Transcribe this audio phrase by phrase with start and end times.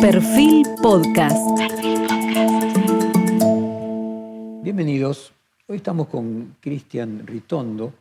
[0.00, 1.36] Perfil Podcast.
[4.62, 5.32] Bienvenidos.
[5.66, 7.92] Hoy estamos con Cristian Ritondo,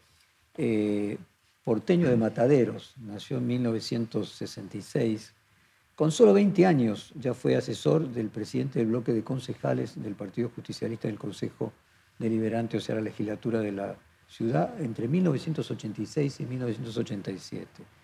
[0.57, 1.18] eh,
[1.63, 2.94] porteño de Mataderos.
[2.97, 5.33] Nació en 1966.
[5.96, 10.52] Con solo 20 años ya fue asesor del presidente del bloque de concejales del Partido
[10.54, 11.73] Justicialista del Consejo
[12.20, 13.95] Deliberante, o sea, la legislatura de la
[14.27, 17.96] ciudad, entre 1986 y 1987.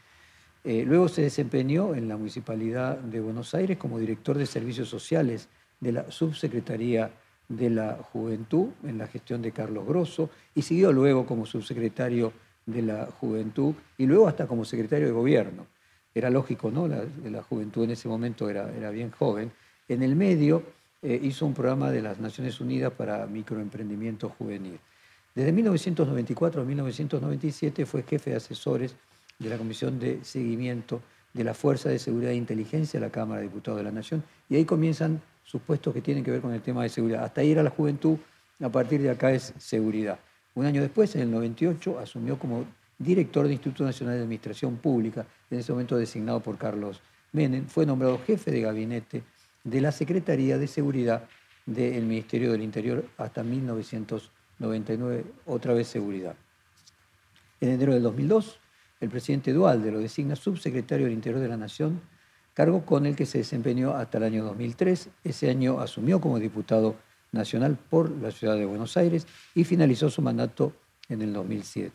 [0.64, 5.49] Eh, luego se desempeñó en la Municipalidad de Buenos Aires como director de Servicios Sociales
[5.80, 7.12] de la Subsecretaría
[7.49, 12.31] de la Juventud en la gestión de Carlos Grosso y siguió luego como subsecretario
[12.66, 15.67] de la Juventud y luego hasta como secretario de Gobierno.
[16.16, 16.88] Era lógico, ¿no?
[16.88, 19.52] La, juventud en ese momento era, era bien joven.
[19.89, 20.64] En el medio
[21.02, 24.80] eh, hizo un programa de las Naciones Unidas para microemprendimiento juvenil.
[25.36, 28.95] Desde 1994 a 1997 fue jefe de asesores
[29.43, 31.02] de la Comisión de Seguimiento
[31.33, 34.23] de la Fuerza de Seguridad e Inteligencia de la Cámara de Diputados de la Nación,
[34.49, 37.23] y ahí comienzan sus puestos que tienen que ver con el tema de seguridad.
[37.23, 38.17] Hasta ahí era la juventud,
[38.61, 40.19] a partir de acá es seguridad.
[40.55, 42.66] Un año después, en el 98, asumió como
[42.97, 47.85] director del Instituto Nacional de Administración Pública, en ese momento designado por Carlos Menem, fue
[47.85, 49.23] nombrado jefe de gabinete
[49.63, 51.28] de la Secretaría de Seguridad
[51.66, 56.35] del Ministerio del Interior hasta 1999, otra vez seguridad.
[57.59, 58.59] En enero del 2002
[59.04, 62.00] el presidente Dualde lo designa subsecretario del Interior de la Nación,
[62.54, 65.09] cargo con el que se desempeñó hasta el año 2003.
[65.26, 66.96] Ese año asumió como diputado
[67.34, 70.72] nacional por la ciudad de Buenos Aires y finalizó su mandato
[71.09, 71.94] en el 2007.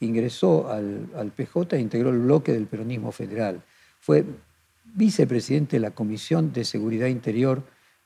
[0.00, 3.62] Ingresó al, PJ e integró el bloque del peronismo federal.
[4.00, 4.24] Fue
[4.84, 7.62] vicepresidente de la Comisión de Seguridad Interior,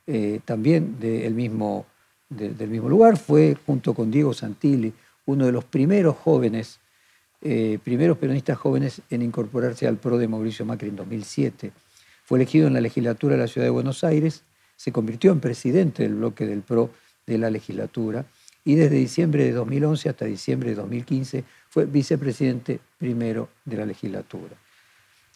[0.08, 1.86] eh, también del mismo,
[2.28, 3.16] del mismo lugar.
[3.16, 4.92] Fue, junto con Diego Santilli,
[5.26, 6.80] uno de los primeros jóvenes
[7.42, 11.72] eh, primeros peronistas jóvenes en incorporarse al PRO de Mauricio Macri en 2007.
[12.24, 14.44] Fue elegido en la legislatura de la Ciudad de Buenos Aires,
[14.76, 16.90] se convirtió en presidente del bloque del PRO
[17.26, 18.24] de la legislatura
[18.64, 24.56] y desde diciembre de 2011 hasta diciembre de 2015 fue vicepresidente primero de la legislatura.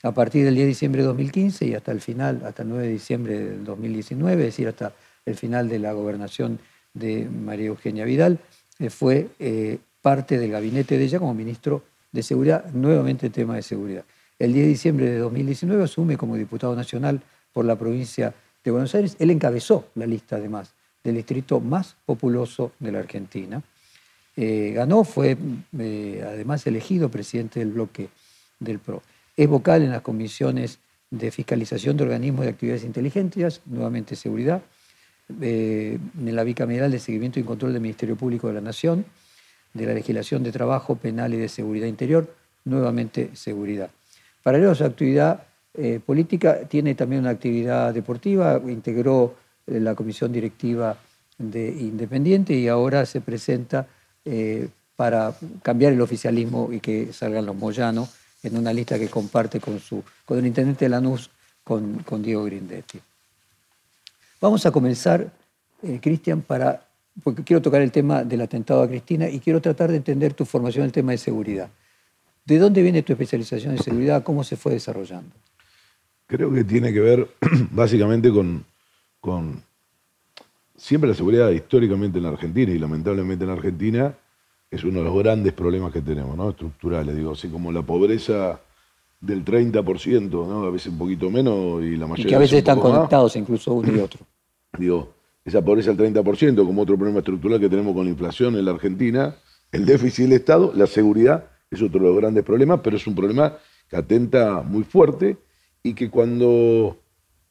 [0.03, 2.85] A partir del 10 de diciembre de 2015 y hasta el final, hasta el 9
[2.85, 6.59] de diciembre del 2019, es decir, hasta el final de la gobernación
[6.93, 8.39] de María Eugenia Vidal,
[8.79, 11.83] eh, fue eh, parte del gabinete de ella como ministro
[12.15, 14.05] de Seguridad, nuevamente tema de seguridad.
[14.39, 17.21] El 10 de diciembre de 2019 asume como diputado nacional
[17.53, 18.33] por la provincia
[18.63, 19.17] de Buenos Aires.
[19.19, 23.61] Él encabezó la lista, además, del distrito más populoso de la Argentina.
[24.37, 25.37] Eh, ganó, fue
[25.77, 28.09] eh, además elegido presidente del bloque
[28.61, 29.03] del PRO.
[29.37, 30.79] Es vocal en las comisiones
[31.11, 34.63] de fiscalización de organismos de actividades inteligentes, nuevamente seguridad,
[35.41, 39.05] eh, en la bicameral de seguimiento y control del Ministerio Público de la Nación,
[39.75, 42.33] de la legislación de trabajo penal y de seguridad interior,
[42.65, 43.91] nuevamente seguridad.
[44.43, 45.43] Paralelo a su actividad
[45.75, 49.35] eh, política, tiene también una actividad deportiva, integró
[49.67, 50.97] eh, la comisión directiva
[51.37, 53.89] de Independiente y ahora se presenta
[54.25, 58.09] eh, para cambiar el oficialismo y que salgan los Moyanos
[58.45, 61.31] en una lista que comparte con, su, con el intendente de Lanús,
[61.65, 63.01] con, con Diego Grindetti.
[64.41, 65.33] Vamos a comenzar,
[66.01, 66.84] Cristian, para
[67.23, 70.45] porque quiero tocar el tema del atentado a Cristina y quiero tratar de entender tu
[70.45, 71.71] formación en el tema de seguridad.
[72.45, 74.23] ¿De dónde viene tu especialización en seguridad?
[74.23, 75.35] ¿Cómo se fue desarrollando?
[76.27, 77.29] Creo que tiene que ver
[77.71, 78.65] básicamente con,
[79.21, 79.63] con
[80.77, 84.15] siempre la seguridad históricamente en la Argentina y lamentablemente en la Argentina
[84.71, 86.51] es uno de los grandes problemas que tenemos, ¿no?
[86.51, 88.61] estructurales, digo, así como la pobreza
[89.21, 90.65] del 30%, ¿no?
[90.65, 92.27] a veces un poquito menos y la mayoría...
[92.27, 94.21] Y que a veces están conectados incluso uno y otro.
[94.79, 95.14] Digo,
[95.45, 98.71] esa pobreza al 30%, como otro problema estructural que tenemos con la inflación en la
[98.71, 99.37] Argentina,
[99.73, 103.15] el déficit del Estado, la seguridad es otro de los grandes problemas, pero es un
[103.15, 105.37] problema que atenta muy fuerte
[105.83, 106.97] y que cuando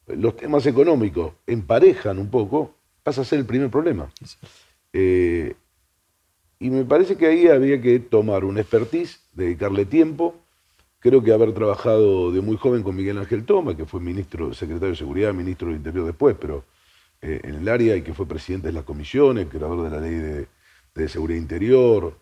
[0.06, 4.10] los temas económicos emparejan un poco, pasa a ser el primer problema.
[4.92, 5.54] Eh,
[6.58, 10.34] y me parece que ahí había que tomar un expertise, dedicarle tiempo.
[10.98, 14.90] Creo que haber trabajado de muy joven con Miguel Ángel Toma, que fue ministro, secretario
[14.90, 16.64] de Seguridad, ministro del Interior después, pero
[17.26, 20.46] eh, en el área y que fue presidente de las comisiones, creador de la ley
[20.94, 22.18] de, seguridad interior.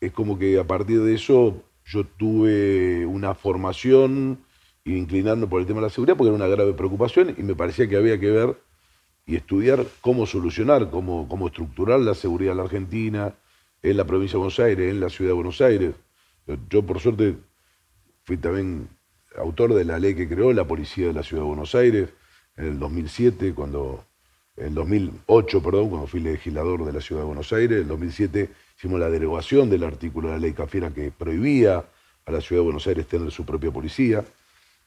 [0.00, 4.44] es como que a partir de eso yo tuve una formación
[4.84, 7.88] inclinando por el tema de la seguridad porque era una grave preocupación y me parecía
[7.88, 8.56] que había que ver
[9.24, 13.34] y estudiar cómo solucionar, cómo, cómo estructurar la seguridad en la Argentina,
[13.82, 15.94] en la provincia de Buenos Aires, en la ciudad de Buenos Aires.
[16.68, 17.38] Yo por suerte
[18.24, 18.90] fui también
[19.38, 22.10] autor de la ley que creó la policía de la ciudad de Buenos Aires,
[22.62, 24.04] en el 2007, cuando,
[24.56, 28.50] en 2008, perdón, cuando fui legislador de la Ciudad de Buenos Aires, en el 2007
[28.78, 31.84] hicimos la derogación del artículo de la ley Cafiera que prohibía
[32.24, 34.24] a la Ciudad de Buenos Aires tener su propia policía.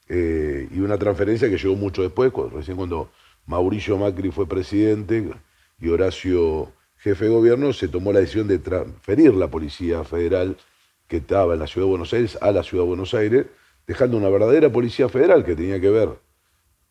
[0.08, 3.10] eh, y una transferencia que llegó mucho después, recién cuando
[3.46, 5.28] Mauricio Macri fue presidente
[5.80, 10.56] y Horacio jefe de gobierno, se tomó la decisión de transferir la Policía Federal
[11.08, 13.46] que estaba en la Ciudad de Buenos Aires a la Ciudad de Buenos Aires,
[13.86, 16.25] dejando una verdadera Policía Federal que tenía que ver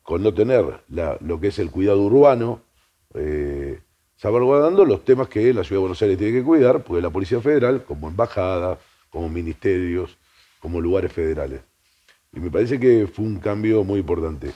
[0.05, 2.61] con no tener lo que es el cuidado urbano,
[3.15, 3.79] eh,
[4.15, 7.41] salvaguardando los temas que la Ciudad de Buenos Aires tiene que cuidar, porque la Policía
[7.41, 8.77] Federal, como embajada,
[9.09, 10.15] como ministerios,
[10.59, 11.61] como lugares federales.
[12.31, 14.51] Y me parece que fue un cambio muy importante.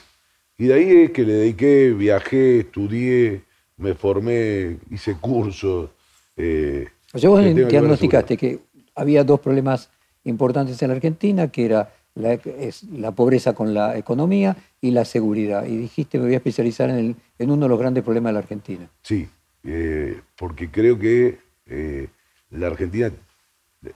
[0.56, 3.42] Y de ahí es que le dediqué, viajé, estudié,
[3.76, 5.90] me formé, hice cursos.
[6.36, 8.60] Eh, o sea, vos diagnosticaste que
[8.94, 9.90] había dos problemas
[10.22, 15.04] importantes en la Argentina, que era la, es la, pobreza con la economía y la
[15.04, 15.66] seguridad.
[15.66, 18.38] Y dijiste, me voy a especializar en, en uno de los grandes problemas de la
[18.40, 18.88] Argentina.
[19.02, 19.28] Sí,
[19.64, 22.08] eh, porque creo que eh,
[22.50, 23.10] la Argentina,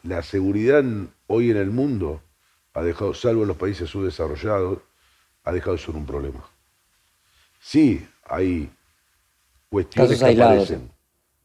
[0.02, 0.84] la seguridad
[1.26, 2.20] hoy en el mundo
[2.74, 4.78] ha dejado, salvo en los países subdesarrollados,
[5.44, 6.44] ha dejado de ser un problema.
[7.60, 8.70] Sí, hay
[9.68, 10.90] cuestiones que aparecen,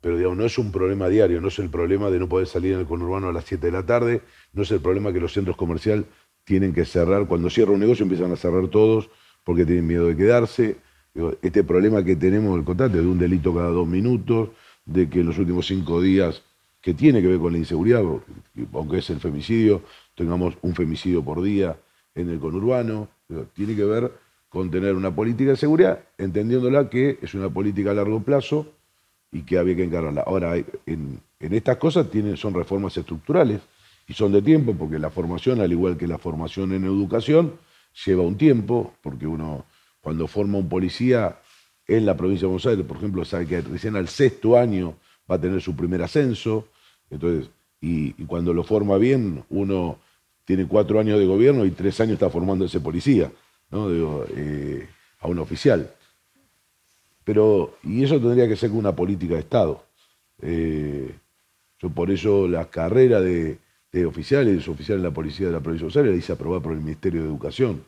[0.02, 2.74] pero digamos, no es un problema diario, no es el problema de no poder salir
[2.74, 4.22] en el conurbano a las 7 de la tarde,
[4.54, 6.06] no es el problema que los centros comerciales
[6.50, 9.12] tienen que cerrar, cuando cierra un negocio empiezan a cerrar todos
[9.44, 10.78] porque tienen miedo de quedarse,
[11.44, 14.50] este problema que tenemos el constante de un delito cada dos minutos,
[14.84, 16.42] de que en los últimos cinco días,
[16.82, 18.02] que tiene que ver con la inseguridad,
[18.74, 19.84] aunque es el femicidio,
[20.16, 21.78] tengamos un femicidio por día
[22.16, 23.10] en el conurbano,
[23.54, 24.12] tiene que ver
[24.50, 28.66] con tener una política de seguridad, entendiéndola que es una política a largo plazo
[29.32, 30.24] y que había que encargarla.
[30.26, 30.56] Ahora,
[30.88, 33.62] en, estas cosas tienen, son reformas estructurales
[34.10, 37.54] y son de tiempo, porque la formación, al igual que la formación en educación,
[38.06, 39.66] lleva un tiempo, porque uno
[40.02, 41.40] cuando forma un policía
[41.88, 44.96] en la provincia de Buenos Aires, por ejemplo, sabe que recién al sexto año
[45.30, 46.68] va a tener su primer ascenso,
[47.12, 47.52] entonces,
[47.82, 50.00] y, cuando lo forma bien, uno
[50.44, 53.32] tiene cuatro años de gobierno y tres años está formando ese policía,
[53.70, 53.90] ¿no?
[53.92, 54.90] Eh,
[55.20, 55.94] a un oficial.
[57.24, 59.84] Pero, y eso tendría que ser una política de Estado.
[60.42, 61.16] Eh,
[61.80, 63.60] yo por eso la carrera de,
[64.08, 66.34] oficiales y de oficiales de la policía de la provincia de Buenos Aires la hice
[66.34, 67.84] aprobar por el Ministerio de Educación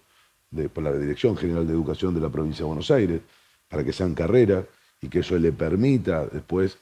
[0.74, 3.22] por la Dirección General de Educación de la provincia de Buenos Aires,
[3.70, 4.66] para que sean carreras
[5.02, 6.78] y que eso le permita después.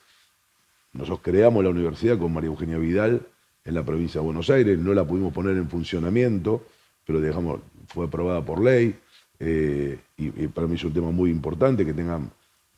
[0.94, 3.21] Nosotros creamos la universidad con María Eugenia Vidal
[3.63, 6.66] en la provincia de Buenos Aires, no la pudimos poner en funcionamiento,
[7.06, 8.95] pero dejamos, fue aprobada por ley,
[9.39, 12.31] eh, y, para mí es un tema muy importante que tengan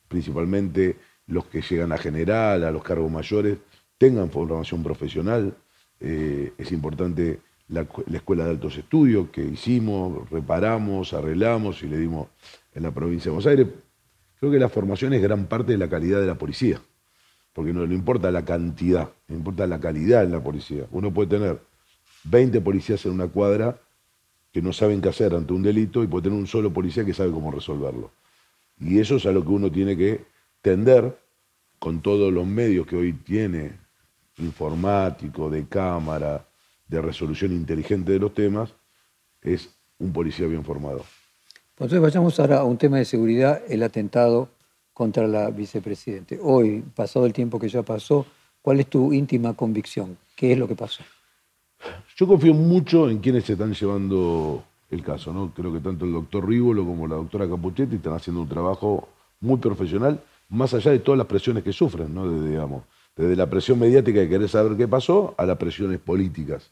[0.08, 0.98] principalmente
[1.28, 3.58] los que llegan a general, a los cargos mayores,
[3.98, 5.56] tengan formación profesional.
[6.02, 12.28] Eh, es importante la, Escuela de Altos Estudios que hicimos, reparamos, arreglamos y le dimos
[12.74, 13.68] en la provincia de Buenos Aires.
[14.40, 16.82] Creo que la formación es gran parte de la calidad de la policía,
[17.54, 20.86] porque no le importa la cantidad, le importa la calidad en la policía.
[20.92, 21.62] Uno puede tener
[22.24, 23.80] 20 policías en una cuadra
[24.52, 27.14] que no saben qué hacer ante un delito y puede tener un solo policía que
[27.14, 28.12] sabe cómo resolverlo.
[28.80, 30.26] Y eso es a lo que uno tiene que
[30.62, 31.18] tender
[31.80, 33.74] con todos los medios que hoy tiene,
[34.38, 36.46] informático, de cámara,
[36.88, 38.74] de resolución inteligente de los temas,
[39.42, 39.70] es
[40.00, 41.04] un policía bien formado.
[41.76, 44.50] Pues entonces vayamos ahora a un tema de seguridad, el atentado
[44.94, 46.40] contra la vicepresidente.
[46.42, 48.26] Hoy, pasado el tiempo que ya pasó,
[48.62, 50.18] ¿cuál es tu íntima convicción?
[50.36, 51.04] ¿Qué es lo que pasó?
[52.16, 55.52] Yo confío mucho en quienes se están llevando el caso, ¿no?
[55.54, 59.08] Creo que tanto el doctor Rívolo como la doctora Capuchetti están haciendo un trabajo
[59.40, 62.30] muy profesional, más allá de todas las presiones que sufren, ¿no?
[62.44, 62.84] digamos,
[63.16, 66.72] desde la presión mediática de querer saber qué pasó a las presiones políticas.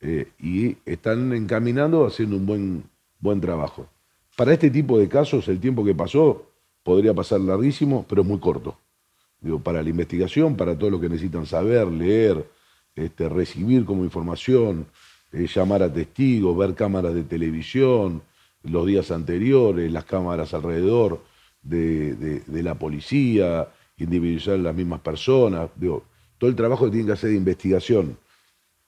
[0.00, 2.84] Eh, y están encaminando haciendo un buen,
[3.20, 3.86] buen trabajo.
[4.36, 6.46] Para este tipo de casos, el tiempo que pasó
[6.82, 8.76] podría pasar larguísimo, pero es muy corto.
[9.40, 12.44] Digo, para la investigación, para todo lo que necesitan saber, leer,
[12.94, 14.86] este, recibir como información,
[15.32, 18.22] eh, llamar a testigos, ver cámaras de televisión,
[18.62, 21.20] los días anteriores, las cámaras alrededor
[21.62, 26.04] de, la policía, individualizar las mismas personas, digo,
[26.38, 28.16] todo el trabajo que tienen que hacer de investigación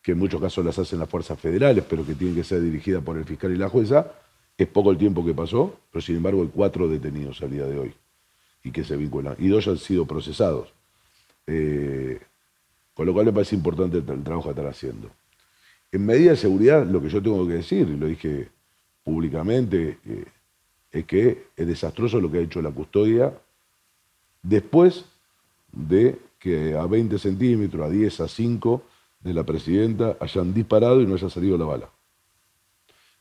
[0.02, 3.02] que en muchos casos las hacen las fuerzas federales, pero que tienen que ser dirigidas
[3.02, 4.12] por el fiscal y la jueza,
[4.56, 7.78] es poco el tiempo que pasó, pero sin embargo hay cuatro detenidos al día de
[7.78, 7.94] hoy
[8.62, 10.72] y que se vinculan, y dos han sido procesados.
[11.46, 12.20] Eh,
[12.94, 15.10] con lo cual me parece importante el, trabajo que están haciendo.
[15.92, 18.48] En medida de seguridad, lo que yo tengo que decir, y lo dije
[19.04, 20.24] públicamente, eh,
[20.92, 23.32] es que es desastroso lo que ha hecho la custodia
[24.48, 25.04] después
[25.72, 28.82] de que a 20 centímetros, a 10, a 5,
[29.20, 31.90] de la presidenta hayan disparado y no haya salido la bala.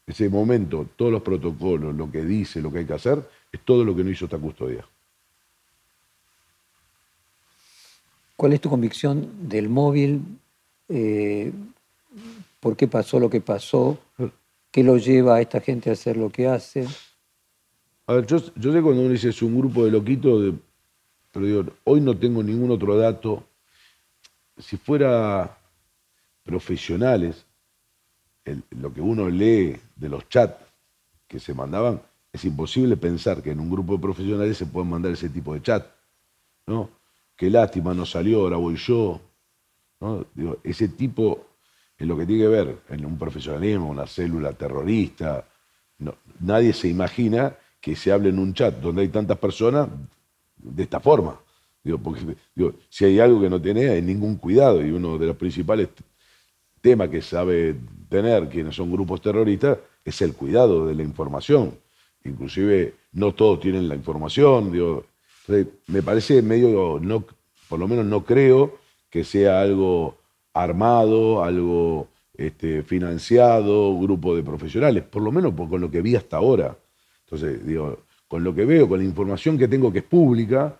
[0.05, 3.83] Ese momento, todos los protocolos, lo que dice, lo que hay que hacer, es todo
[3.83, 4.85] lo que no hizo esta custodia.
[8.35, 10.21] ¿Cuál es tu convicción del móvil?
[10.89, 11.51] Eh,
[12.59, 13.97] ¿Por qué pasó lo que pasó?
[14.69, 16.85] ¿Qué lo lleva a esta gente a hacer lo que hace?
[18.05, 20.53] A ver, yo, yo sé cuando uno dice es un grupo de loquitos,
[21.35, 23.43] pero digo, hoy no tengo ningún otro dato.
[24.57, 25.57] Si fuera
[26.45, 27.45] profesionales,
[28.69, 30.55] lo que uno lee de los chats
[31.27, 32.01] que se mandaban,
[32.31, 35.61] es imposible pensar que en un grupo de profesionales se pueden mandar ese tipo de
[35.61, 35.85] chat.
[36.67, 36.89] ¿no?
[37.35, 39.19] Qué lástima, no salió, ahora voy yo.
[40.33, 41.47] Digo, ese tipo,
[41.97, 45.45] en lo que tiene que ver en un profesionalismo, una célula terrorista,
[46.39, 49.89] nadie se imagina que se hable en un chat donde hay tantas personas
[50.71, 51.39] de esta forma.
[51.83, 52.35] Digo, porque
[52.89, 54.83] si hay algo que no tiene, hay ningún cuidado.
[54.85, 55.89] Y uno de los principales
[56.81, 57.75] temas que sabe
[58.09, 61.75] tener quienes son grupos terroristas es el cuidado de la información.
[62.23, 64.71] Inclusive no todos tienen la información.
[64.71, 65.05] Digo,
[65.87, 67.23] me parece medio, no,
[67.69, 68.79] por lo menos no creo
[69.09, 70.17] que sea algo
[70.53, 76.37] armado, algo este, financiado, grupo de profesionales, por lo menos con lo que vi hasta
[76.37, 76.77] ahora.
[77.25, 77.99] Entonces, digo,
[78.35, 80.77] con lo que veo, con la información que tengo que es pública,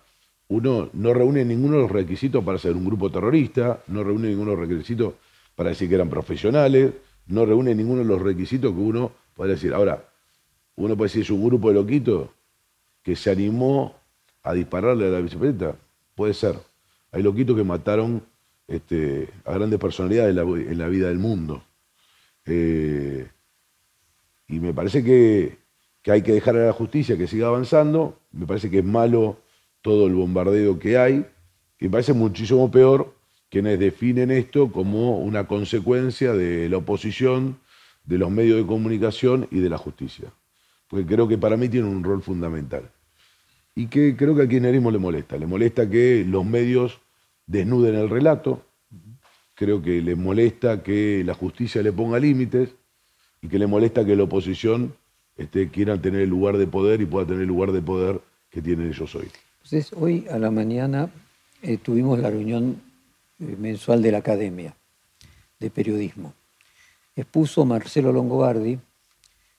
[0.49, 4.51] uno no reúne ninguno de los requisitos para ser un grupo terrorista, no reúne ninguno
[4.51, 5.13] de los requisitos
[5.55, 6.91] para decir que eran profesionales,
[7.27, 9.73] no reúne ninguno de los requisitos que uno puede decir.
[9.73, 10.05] Ahora,
[10.75, 12.29] uno puede decir, es un grupo de loquitos
[13.01, 13.95] que se animó
[14.43, 15.77] a dispararle a la bicicleta.
[16.13, 16.59] Puede ser.
[17.13, 18.21] Hay loquitos que mataron
[18.67, 21.63] este, a grandes personalidades en la, vida del mundo.
[22.43, 23.25] Eh,
[24.49, 25.64] y me parece que,
[26.05, 28.19] que hay que dejar a la justicia que siga avanzando.
[28.31, 29.39] Me parece que es malo
[29.81, 31.25] todo el bombardeo que hay.
[31.79, 33.15] Y me parece muchísimo peor
[33.49, 37.57] quienes definen esto como una consecuencia de la oposición,
[38.03, 40.31] de los medios de comunicación y de la justicia.
[40.87, 42.91] Porque creo que para mí tiene un rol fundamental.
[43.73, 45.37] Y que creo que al kirchnerismo le molesta.
[45.37, 47.01] Le molesta que los medios
[47.47, 48.63] desnuden el relato.
[49.55, 52.75] Creo que le molesta que la justicia le ponga límites
[53.41, 54.93] y que le molesta que la oposición
[55.37, 58.61] este, quieran tener el lugar de poder y pueda tener el lugar de poder que
[58.61, 59.29] tienen ellos hoy.
[59.63, 61.09] Entonces, hoy a la mañana
[61.61, 62.81] eh, tuvimos la reunión
[63.39, 64.75] eh, mensual de la Academia
[65.59, 66.33] de Periodismo.
[67.15, 68.79] Expuso Marcelo Longobardi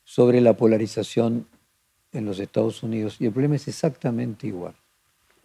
[0.05, 1.47] sobre la polarización
[2.13, 4.75] en los Estados Unidos y el problema es exactamente igual.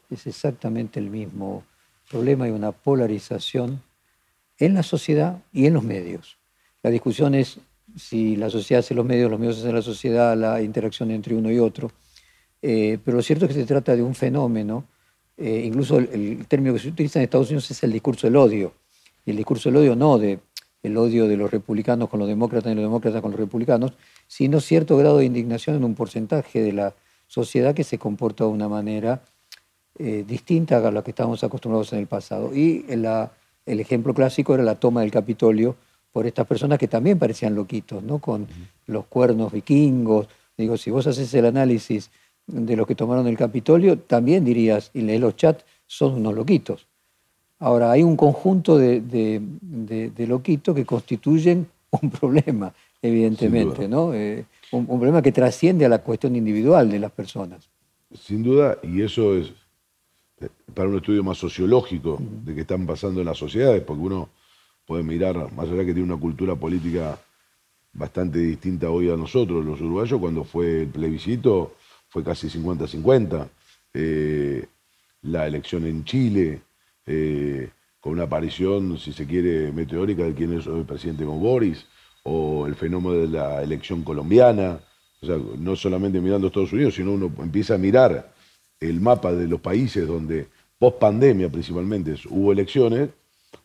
[0.09, 1.63] Es exactamente el mismo
[2.09, 3.81] problema, hay una polarización
[4.57, 6.37] en la sociedad y en los medios.
[6.83, 7.59] La discusión es
[7.95, 11.51] si la sociedad hace los medios, los medios hacen la sociedad, la interacción entre uno
[11.51, 11.91] y otro.
[12.61, 14.85] Eh, pero lo cierto es que se trata de un fenómeno,
[15.37, 18.73] eh, incluso el, término que se utiliza en Estados Unidos es el discurso del odio.
[19.25, 20.39] Y el discurso del odio no de
[20.83, 23.93] el odio de los republicanos con los demócratas y los demócratas con los republicanos,
[24.27, 26.95] sino cierto grado de indignación en un porcentaje de la
[27.27, 29.21] sociedad que se comporta de una manera
[29.99, 32.55] eh, distinta a la que estábamos acostumbrados en el pasado.
[32.55, 35.75] Y el ejemplo clásico era la toma del Capitolio
[36.11, 38.19] por estas personas que también parecían loquitos, ¿no?
[38.19, 38.47] Con
[38.87, 40.27] los cuernos vikingos.
[40.57, 42.11] Digo, si vos haces el análisis
[42.47, 46.87] de los que tomaron el Capitolio, también dirías, y lees los chats, son unos loquitos.
[47.59, 49.41] Ahora, hay un conjunto de,
[50.27, 51.67] loquitos que constituyen
[52.01, 54.13] un problema, evidentemente, ¿no?
[54.13, 57.69] Eh, un, problema que trasciende a la cuestión individual de las personas.
[58.13, 59.53] Sin duda, y eso es
[60.39, 64.29] eh, para un estudio más sociológico de qué están pasando en las sociedades, porque uno
[64.91, 67.17] puede mirar, más allá que tiene una cultura política
[67.93, 71.75] bastante distinta hoy a nosotros, los uruguayos, cuando fue el plebiscito
[72.09, 73.47] fue casi 50-50.
[73.93, 74.65] Eh,
[75.21, 76.61] la elección en Chile,
[77.05, 77.69] eh,
[78.01, 81.85] con una aparición, si se quiere, meteórica de quién es el presidente con Boris,
[82.23, 84.77] o el fenómeno de la elección colombiana.
[85.21, 88.33] O sea, no solamente mirando Estados Unidos, sino uno empieza a mirar
[88.81, 93.09] el mapa de los países donde, post pandemia principalmente, hubo elecciones,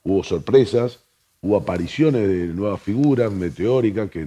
[0.05, 1.01] hubo sorpresas,
[1.47, 4.27] hubo apariciones de nuevas figuras meteóricas que,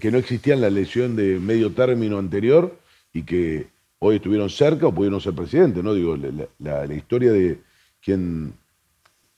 [0.00, 2.78] que no existían en la elección de medio término anterior
[3.12, 3.66] y que
[3.98, 5.92] hoy estuvieron cerca o pudieron ser presidentes, ¿no?
[5.92, 6.16] Digo,
[6.58, 7.58] la, historia de
[8.02, 8.54] quien,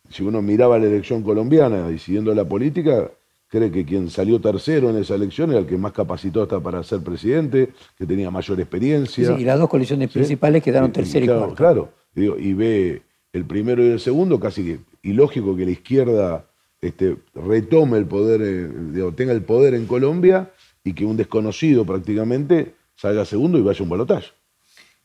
[0.09, 3.11] si uno miraba la elección colombiana y siguiendo la política,
[3.49, 6.82] cree que quien salió tercero en esa elección era el que más capacitó hasta para
[6.85, 9.37] ser presidente, que tenía mayor experiencia.
[9.38, 13.88] y las dos coaliciones principales quedaron tercero y, claro, Claro, y ve el primero y
[13.88, 16.47] el segundo, casi que ilógico que la izquierda
[16.83, 20.51] este, retome el poder, eh, tenga el poder en Colombia
[20.83, 24.33] y que un desconocido prácticamente salga segundo y vaya un balotaje.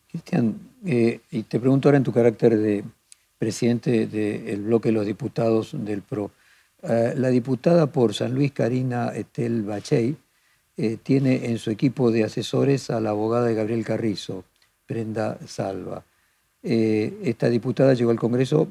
[0.10, 2.84] Cristian, eh, y te pregunto ahora en tu carácter de
[3.38, 6.32] presidente del bloque de los diputados del PRO.
[6.82, 10.18] Eh, la diputada por San Luis, Karina Estel Bachey,
[11.02, 14.44] tiene en su equipo de asesores a la abogada de Gabriel Carrizo,
[14.88, 16.04] Brenda Salva.
[16.62, 18.68] esta diputada llegó al Congreso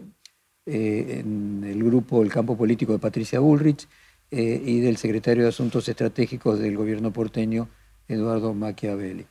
[0.67, 3.87] eh, en el grupo El Campo Político de Patricia Bullrich
[4.31, 7.69] eh, y del secretario de Asuntos Estratégicos del gobierno porteño,
[8.09, 9.25] Eduardo Machiavelli.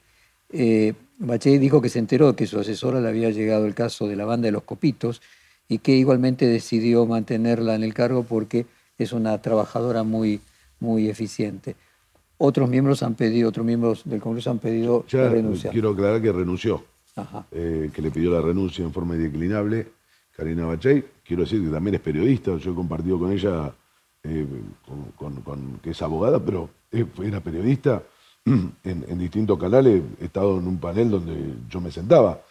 [0.50, 0.94] Eh,
[1.44, 4.46] dijo que se enteró que su asesora le había llegado el caso de la banda
[4.46, 5.22] de los copitos
[5.68, 8.66] y que igualmente decidió mantenerla en el cargo porque
[8.98, 10.40] es una trabajadora muy,
[10.80, 11.76] muy eficiente.
[12.38, 15.74] Otros miembros han pedido, otros miembros del Congreso han pedido ya renunciar.
[15.74, 16.86] Quiero aclarar que renunció,
[17.52, 19.88] eh, que le pidió la renuncia en forma indeclinable
[20.36, 21.04] Karina Bachay.
[21.26, 23.74] Quiero decir que también es periodista, yo he compartido con ella,
[24.24, 24.46] eh,
[25.82, 28.04] que es abogada, pero era periodista
[28.46, 32.42] en, distintos canales, he estado en un panel donde yo me sentaba.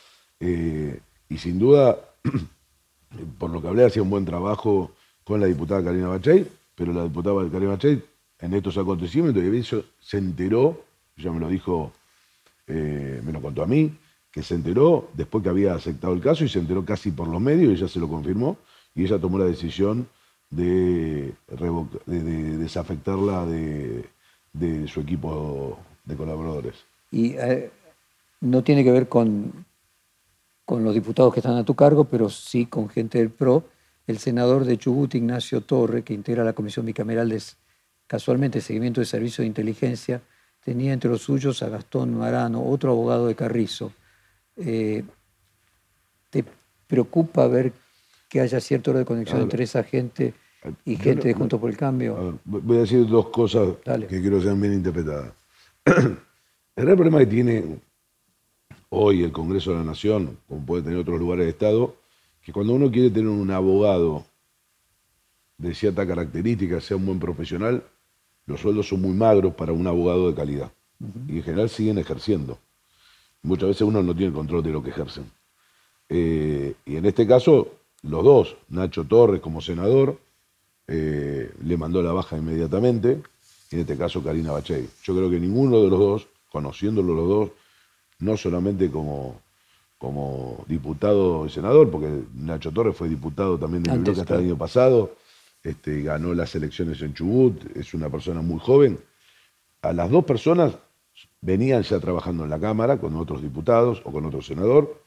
[0.41, 1.97] Eh, y sin duda,
[3.39, 4.91] por lo que hablé, hacía un buen trabajo
[5.23, 8.03] con la diputada Karina Bachay, pero la diputada Karina Bachay
[8.41, 10.85] en estos acontecimientos y eso se enteró,
[11.17, 11.93] ya me lo dijo,
[12.67, 13.97] eh, me lo contó a mí,
[14.31, 17.41] que se enteró después que había aceptado el caso y se enteró casi por los
[17.41, 18.59] medios, y ella se lo confirmó,
[18.95, 20.09] y ella tomó la decisión
[20.51, 21.35] de,
[21.97, 26.85] desafectarla de, su equipo de colaboradores.
[27.11, 27.71] Y eh,
[28.41, 29.65] no tiene que ver con,
[30.65, 33.65] con los diputados que están a tu cargo, pero sí con gente del PRO,
[34.07, 37.43] el senador de Chubut, Ignacio Torre, que integra la Comisión Bicameral de
[38.07, 40.21] casualmente seguimiento de servicio de inteligencia,
[40.63, 43.93] tenía entre los suyos a Gastón Marano, otro abogado de Carrizo.
[44.57, 45.05] Eh,
[46.31, 46.45] ¿Te
[46.87, 47.73] preocupa ver
[48.29, 50.35] que haya cierto hora de conexión entre esa gente
[50.85, 52.39] y gente de Juntos por el Cambio?
[52.45, 55.33] voy a decir dos cosas que quiero sean bien interpretadas.
[55.85, 56.17] el
[56.77, 57.79] gran problema que tiene
[58.89, 61.97] hoy el Congreso de la Nación, como puede tener otros lugares de Estado,
[62.43, 64.25] que cuando uno quiere tener un abogado
[65.59, 67.83] de cierta característica, sea un buen profesional,
[68.47, 70.71] los sueldos son muy magros para un abogado de calidad.
[71.29, 72.59] Y en general siguen ejerciendo.
[73.43, 75.31] Muchas veces uno no tiene control de lo que ejercen.
[76.09, 77.69] Eh, y en este caso,
[78.09, 80.19] los dos, Nacho Torres como senador,
[80.87, 83.23] eh, le mandó la baja inmediatamente,
[83.71, 84.89] y en este caso Karina Bachey.
[85.03, 87.51] Yo creo que ninguno de los dos, conociéndolo los dos,
[88.21, 89.41] no solamente como,
[89.99, 94.59] como diputado y senador, porque Nacho Torres fue diputado también de bloque hasta el año
[94.59, 95.17] pasado,
[95.63, 98.99] este, ganó las elecciones en Chubut, es una persona muy joven.
[99.81, 100.75] A las dos personas
[101.41, 105.03] venían ya trabajando en la Cámara con otros diputados o con otro senador.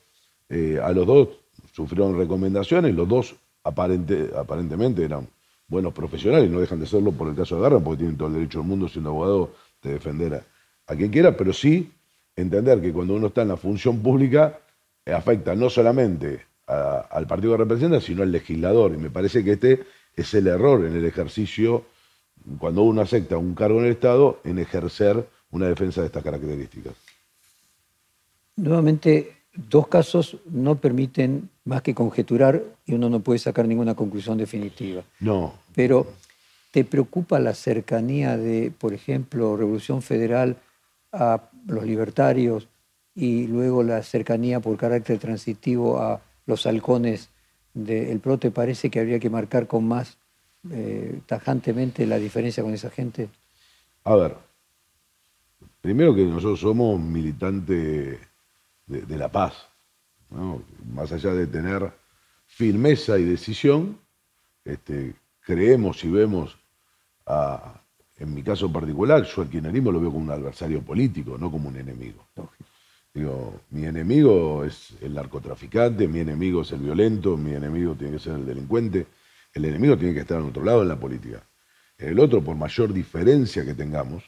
[0.49, 1.29] Eh, a los dos
[1.73, 5.27] sufrieron recomendaciones, los dos aparentemente eran
[5.67, 8.35] buenos profesionales, no dejan de serlo por el caso de Garra, porque tienen todo el
[8.35, 9.51] derecho del mundo siendo abogado
[9.83, 10.43] de defender
[10.87, 11.91] a, quien quiera, pero sí
[12.35, 14.59] entender que cuando uno está en la función pública
[15.05, 18.93] eh, afecta no solamente al partido que representa, sino al legislador.
[18.93, 21.85] Y me parece que este es el error en el ejercicio,
[22.59, 26.93] cuando uno acepta un cargo en el Estado, en ejercer una defensa de estas características.
[28.57, 29.36] Nuevamente,
[29.69, 35.03] dos casos no permiten más que conjeturar y uno no puede sacar ninguna conclusión definitiva.
[35.19, 35.53] No.
[35.75, 36.07] Pero,
[36.71, 40.57] ¿te preocupa la cercanía de, por ejemplo, Revolución Federal
[41.11, 42.67] a los libertarios
[43.15, 47.29] y luego la cercanía por carácter transitivo a los halcones
[47.73, 50.17] del PRO, ¿te parece que habría que marcar con más
[50.71, 53.29] eh, tajantemente la diferencia con esa gente?
[54.03, 54.35] A ver,
[55.81, 58.19] primero que nosotros somos militantes
[58.87, 59.53] de, la paz,
[60.93, 61.91] más allá de tener
[62.45, 63.99] firmeza y decisión,
[64.63, 66.57] este, creemos y vemos,
[68.17, 71.69] en mi caso particular, yo al kirchnerismo lo veo como un adversario político, no como
[71.69, 72.25] un enemigo.
[73.13, 78.19] Digo, mi enemigo es el narcotraficante, mi enemigo es el violento, mi enemigo tiene que
[78.19, 79.07] ser el delincuente.
[79.53, 81.41] El enemigo tiene que estar en otro lado en la política.
[81.97, 84.23] El otro, por mayor diferencia que tengamos,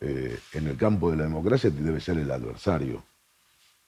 [0.00, 3.04] eh, en el campo de la democracia debe ser el adversario.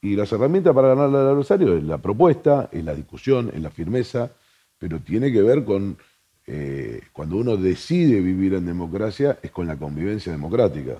[0.07, 3.71] Y las herramientas para ganar al adversario es la propuesta, es la discusión, es la
[3.71, 4.31] firmeza,
[4.79, 5.97] pero tiene que ver con
[6.47, 10.99] eh, cuando uno decide vivir en democracia, es con la convivencia democrática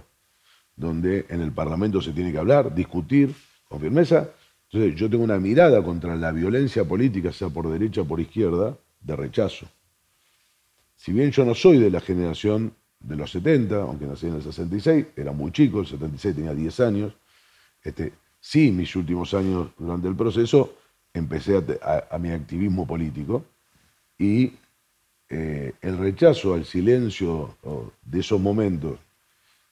[0.75, 3.33] donde en el Parlamento se tiene que hablar, discutir
[3.69, 4.29] con firmeza.
[4.73, 8.77] Entonces yo tengo una mirada contra la violencia política, sea por derecha o por izquierda,
[9.01, 9.69] de rechazo.
[10.97, 14.43] Si bien yo no soy de la generación de los 70, aunque nací en el
[14.43, 17.13] 66, era muy chico, el 76 tenía 10 años,
[17.85, 18.13] este,
[18.47, 20.77] sí, mis últimos años durante el proceso
[21.13, 23.45] empecé a, mi activismo político
[24.17, 24.53] y
[25.29, 27.57] eh, el rechazo al silencio
[28.05, 29.01] de esos momentos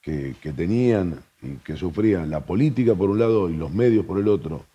[0.03, 4.27] que, tenían y que sufrían la política por un lado y los medios por el
[4.27, 4.67] otro,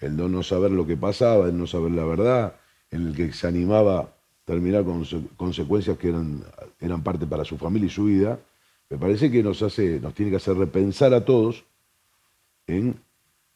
[0.00, 2.56] el no saber lo que pasaba, el no saber la verdad,
[2.90, 4.08] el que se animaba a
[4.46, 5.04] terminar con
[5.36, 6.42] consecuencias que eran,
[6.80, 8.38] eran parte para su familia y su vida,
[8.88, 11.64] me parece que nos, hace, nos tiene que hacer repensar a todos
[12.66, 12.96] en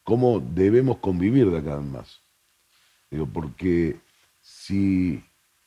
[0.07, 2.21] cómo debemos convivir de acá en más.
[3.11, 3.97] Digo, porque
[4.41, 5.21] si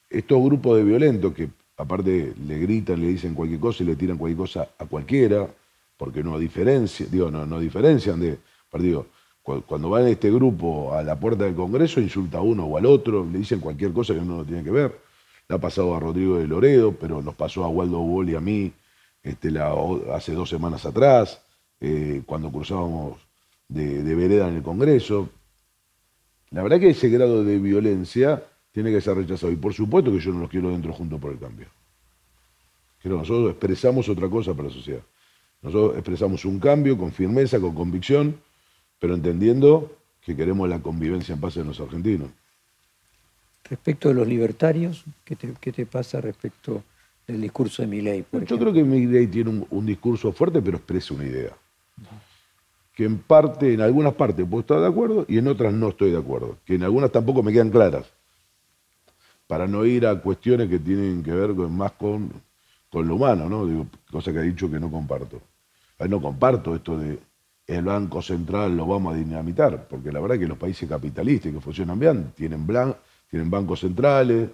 [0.10, 4.17] estos grupos de violentos que aparte le gritan, le dicen cualquier cosa y le tiran
[4.17, 5.45] cualquier cosa a cualquiera,
[5.97, 8.39] porque no diferencia, digo, no, no diferencian de,
[8.80, 9.08] digo,
[9.43, 12.86] cuando va en este grupo a la puerta del Congreso, insulta a uno o al
[12.86, 14.97] otro, le dicen cualquier cosa que no tiene que ver.
[15.49, 18.39] Le ha pasado a Rodrigo de Loredo, pero nos pasó a Waldo Bol y a
[18.39, 18.71] mí
[19.21, 19.52] este,
[20.13, 21.41] hace dos semanas atrás,
[21.82, 23.29] eh, cuando cruzábamos
[23.69, 25.29] de, de, vereda en el Congreso.
[26.51, 29.51] La verdad que ese grado de violencia tiene que ser rechazado.
[29.51, 31.67] Y por supuesto que yo no los quiero dentro junto por el cambio.
[33.01, 35.01] Pero nosotros expresamos otra cosa para la sociedad.
[35.62, 38.39] Nosotros expresamos un cambio con firmeza, con convicción,
[38.99, 42.29] pero entendiendo que queremos la convivencia en paz de los argentinos.
[43.69, 46.84] Respecto de los libertarios, ¿qué te, pasa respecto
[47.27, 48.25] del discurso de Milei?
[48.45, 51.55] Yo creo que Milei tiene un, discurso fuerte, pero expresa una idea.
[53.00, 56.12] Que en parte, en algunas partes puedo estar de acuerdo y en otras no estoy
[56.12, 56.58] de acuerdo.
[56.66, 58.12] Que en algunas tampoco me quedan claras.
[59.48, 62.30] Para no ir a cuestiones que tienen que ver más con,
[62.90, 63.66] con lo humano, ¿no?
[63.66, 65.40] Digo, cosa que ha dicho que no comparto.
[66.10, 67.20] No comparto esto de
[67.68, 71.54] el Banco Central lo vamos a dinamitar, porque la verdad es que los países capitalistas
[71.54, 72.68] que funcionan bien tienen,
[73.30, 74.50] tienen bancos centrales,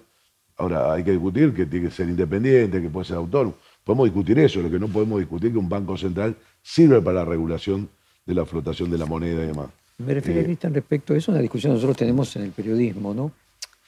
[0.56, 3.56] ahora hay que discutir que tiene que ser independiente, que puede ser autónomo.
[3.82, 7.24] Podemos discutir eso, lo que no podemos discutir que un banco central sirve para la
[7.24, 7.88] regulación
[8.26, 9.68] de la flotación de la moneda y demás.
[9.98, 13.14] Me refiero, eh, Cristian, respecto a eso, una discusión que nosotros tenemos en el periodismo,
[13.14, 13.32] ¿no?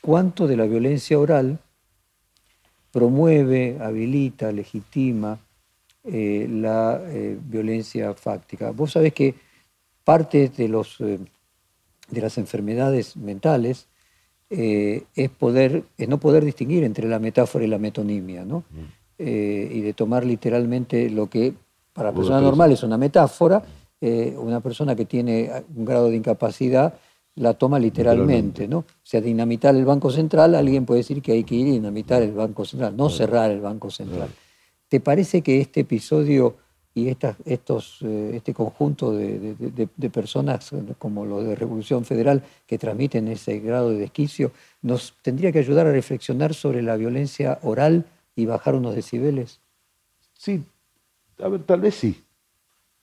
[0.01, 1.59] ¿Cuánto de la violencia oral
[2.91, 5.39] promueve, habilita, legitima
[6.05, 8.71] eh, la eh, violencia fáctica.
[8.71, 9.35] Vos sabés que
[10.05, 11.19] parte de, los, eh,
[12.09, 13.89] de las enfermedades mentales
[14.51, 18.65] es, poder, es no poder distinguir entre la metáfora y la metonimia, ¿no?
[18.71, 19.23] Mm.
[19.23, 21.53] y de tomar literalmente lo que
[21.93, 23.63] para la persona normal es una metáfora,
[24.01, 26.95] una persona que tiene un grado de incapacidad
[27.39, 28.79] la toma literalmente, ¿no?
[28.79, 32.23] O sea, dinamitar el Banco Central, alguien puede decir que hay que ir y dinamitar
[32.23, 34.29] el Banco Central, no cerrar el Banco Central.
[34.89, 36.57] ¿Te parece que este episodio
[36.95, 37.09] y
[37.45, 43.91] estos, eh, este conjunto de, personas como los de Revolución Federal que transmiten ese grado
[43.91, 44.51] de desquicio
[44.83, 49.61] nos tendría que ayudar a reflexionar sobre la violencia oral y bajar unos decibeles?
[50.33, 50.65] Sí,
[51.39, 52.21] a ver, tal vez sí.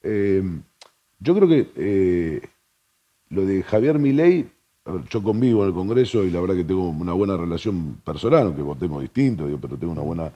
[0.03, 0.43] Eh,
[1.19, 2.41] yo creo que eh,
[3.29, 4.47] lo de Javier Milei,
[5.09, 8.61] yo convivo en el Congreso y la verdad que tengo una buena relación personal, aunque
[8.61, 10.31] votemos distinto, pero tengo una buena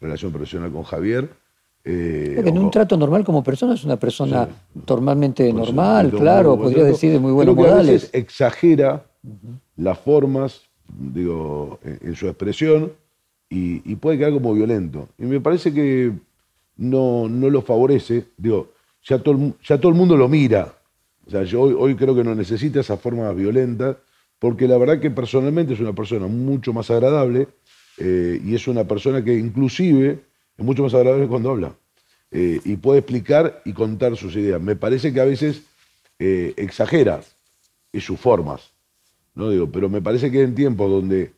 [0.00, 1.30] relación profesional con Javier.
[1.84, 4.48] Eh, en un trato normal como persona es una persona
[4.86, 7.88] normalmente normal, claro, podría decir de muy buenos modales.
[7.88, 9.04] a veces exagera
[9.76, 12.92] las formas, digo, en, su expresión
[13.48, 15.08] y, puede quedar como violento.
[15.18, 16.12] Y me parece que
[16.76, 18.68] no, no lo favorece, digo,
[19.04, 20.74] ya todo, ya todo el mundo lo mira.
[21.26, 23.98] O sea, yo hoy, creo que no necesita esa forma violenta,
[24.38, 27.48] porque la verdad que personalmente es una persona mucho más agradable
[27.98, 30.18] eh, y es una persona que inclusive
[30.56, 31.74] es mucho más agradable cuando habla
[32.30, 34.60] eh, y puede explicar y contar sus ideas.
[34.60, 35.62] Me parece que a veces
[36.18, 37.20] eh, exagera
[37.92, 38.72] en sus formas,
[39.34, 39.50] ¿no?
[39.50, 41.32] Digo, pero me parece que en tiempos donde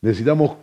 [0.00, 0.56] necesitamos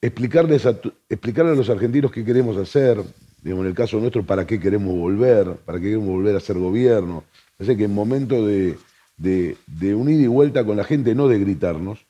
[0.00, 0.66] explicarles
[1.08, 3.02] explicarle a los argentinos qué queremos hacer,
[3.44, 6.58] digamos, en el caso nuestro, para qué queremos volver, para qué queremos volver a ser
[6.58, 7.22] gobierno.
[7.56, 8.76] Parece que en momentos de,
[9.16, 12.04] de, de unir y vuelta con la gente, no de gritarnos,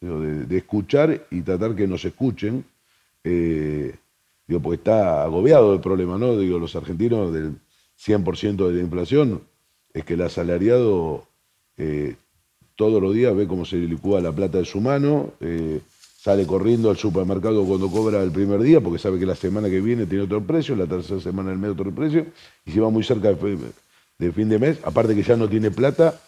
[0.00, 2.64] de, escuchar y tratar que nos escuchen,
[3.24, 3.94] eh,
[4.46, 6.36] digo, porque está agobiado el problema, ¿no?
[6.36, 7.54] Digo, los argentinos del
[7.98, 9.42] 100% de la inflación,
[9.92, 11.26] es que el asalariado
[11.76, 12.16] eh,
[12.76, 15.80] todos los días ve cómo se licúa la plata de su mano, eh,
[16.24, 19.82] sale corriendo al supermercado cuando cobra el primer día, porque sabe que la semana que
[19.82, 22.24] viene tiene otro precio, la tercera semana del mes otro precio,
[22.64, 26.18] y si va muy cerca del fin de mes, aparte que ya no tiene plata,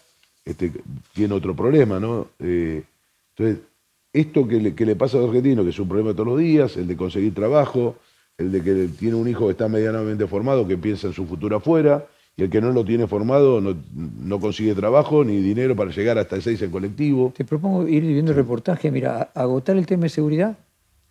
[0.45, 0.71] este,
[1.15, 2.27] tiene otro problema, ¿no?
[2.37, 3.65] Entonces,
[4.13, 6.37] esto que le, que le pasa a los argentinos, que es un problema todos los
[6.37, 7.95] días, el de conseguir trabajo,
[8.37, 11.57] el de que tiene un hijo que está medianamente formado, que piensa en su futuro
[11.57, 12.05] afuera,
[12.37, 16.35] y el que no lo tiene formado no, consigue trabajo ni dinero para llegar hasta
[16.35, 17.33] el 6 en colectivo.
[17.35, 20.55] Te propongo ir viendo el reportaje, mira, agotar el tema de seguridad,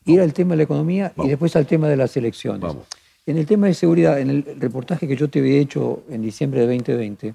[0.05, 2.61] ir al tema de la economía y después al tema de las elecciones.
[2.61, 2.85] Vamos.
[3.27, 6.61] En el tema de seguridad, en el reportaje que yo te había hecho en diciembre
[6.61, 7.35] de 2020,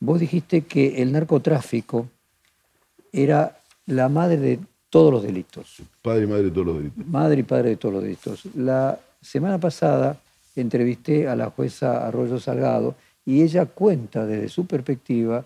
[0.00, 2.06] vos dijiste que el narcotráfico
[3.12, 4.58] era la madre de
[4.90, 5.78] todos los delitos.
[6.02, 7.06] Padre y madre de todos los delitos.
[7.06, 8.44] Madre y padre de todos los delitos.
[8.54, 10.20] La semana pasada
[10.54, 15.44] entrevisté a la jueza Arroyo Salgado y ella cuenta desde su perspectiva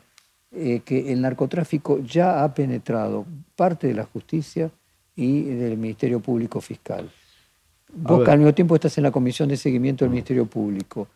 [0.52, 4.70] eh, que el narcotráfico ya ha penetrado parte de la justicia
[5.14, 7.10] y del Ministerio Público Fiscal.
[7.92, 11.08] Vos al mismo tiempo estás en la Comisión de Seguimiento del Ministerio Público.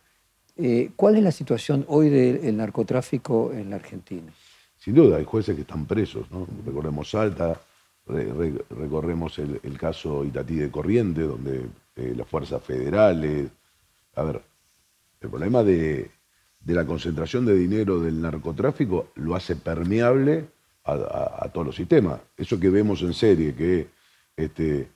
[0.57, 4.31] Eh, ¿Cuál es la situación hoy del narcotráfico en la Argentina?
[4.81, 6.47] sin duda, hay jueces que están presos, ¿no?
[6.65, 7.61] Recordemos Salta,
[8.07, 13.51] recorremos el, caso Itatí de Corriente, donde eh, las fuerzas federales...
[14.15, 14.41] A ver,
[15.21, 16.09] el problema de,
[16.65, 20.45] la concentración de dinero del narcotráfico lo hace permeable
[20.83, 22.19] a, todos los sistemas.
[22.37, 23.87] Eso que vemos en serie, que
[24.35, 24.87] este,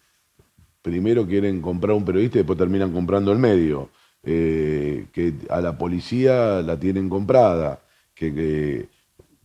[0.81, 3.89] primero quieren comprar un periodista y después terminan comprando el medio,
[4.23, 7.79] eh, que a la policía la tienen comprada,
[8.13, 8.87] que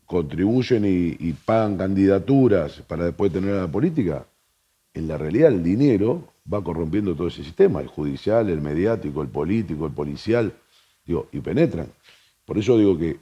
[0.06, 4.26] contribuyen y, pagan candidaturas para después tener a la política,
[4.92, 9.28] en la realidad el dinero va corrompiendo todo ese sistema, el judicial, el mediático, el
[9.28, 10.52] político, el policial,
[11.06, 11.87] digo, y penetran.
[12.50, 13.16] Por eso digo que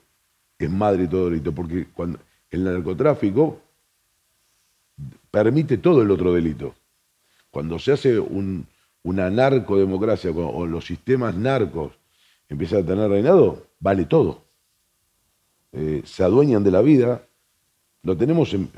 [0.58, 3.60] es madre todo delito, porque cuando el narcotráfico
[5.30, 6.74] permite todo el otro delito.
[7.50, 11.92] Cuando se hace una narcodemocracia o los sistemas narcos
[12.48, 14.44] empiezan a tener reinado, vale todo.
[15.72, 17.20] Eh, se adueñan de la vida.
[18.04, 18.70] Lo tenemos en,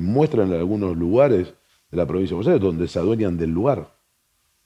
[0.00, 1.52] muestra en algunos lugares
[1.90, 3.92] de la provincia de Buenos Aires, donde se adueñan del lugar,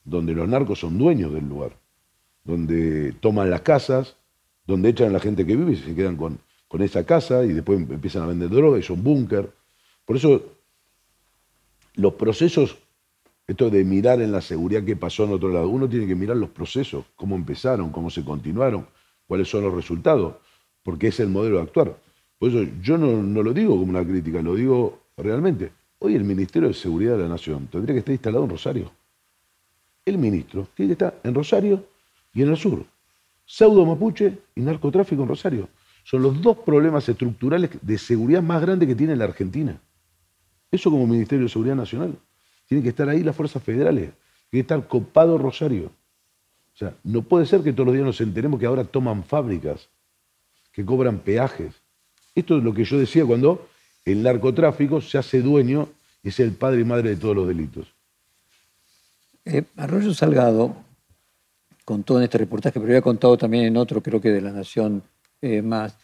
[0.05, 1.73] donde los narcos son dueños del lugar,
[2.45, 4.19] donde toman las casas,
[4.73, 7.53] donde echan a la gente que vive y se quedan con, con esa casa y
[7.53, 9.51] después empiezan a vender droga y son búnker.
[10.05, 10.43] Por eso
[11.95, 12.79] los procesos,
[13.47, 16.37] esto de mirar en la seguridad qué pasó en otro lado, uno tiene que mirar
[16.37, 18.87] los procesos, cómo empezaron, cómo se continuaron,
[19.27, 20.35] cuáles son los resultados
[20.83, 21.97] porque es el modelo de actuar.
[22.39, 25.71] Por eso yo no, lo digo como una crítica, lo digo realmente.
[25.99, 28.91] Hoy el Ministerio de Seguridad de la Nación tendría que estar instalado en Rosario.
[30.05, 31.85] El ministro tiene que estar en Rosario
[32.35, 32.85] y en el sur.
[33.53, 35.69] Pseudo mapuche y narcotráfico en Rosario.
[36.05, 39.79] Son los dos problemas estructurales de seguridad más grandes que tiene la Argentina.
[40.71, 42.17] Eso como Ministerio de Seguridad Nacional.
[42.67, 44.05] Tiene que estar ahí las fuerzas federales.
[44.49, 45.93] Tiene que estar copado Rosario.
[46.75, 49.91] O sea, no puede ser que todos los días nos enteremos que ahora toman fábricas
[50.73, 51.75] que cobran peajes.
[52.35, 53.69] Esto es lo que yo decía cuando
[54.07, 55.91] el narcotráfico se hace dueño
[56.23, 57.87] y es el padre y madre de todos los delitos.
[59.45, 60.75] Eh, Arroyo Salgado
[61.85, 65.03] contó en este reportaje, pero había contado también en otro, creo que de La Nación
[65.41, 65.97] eh, más,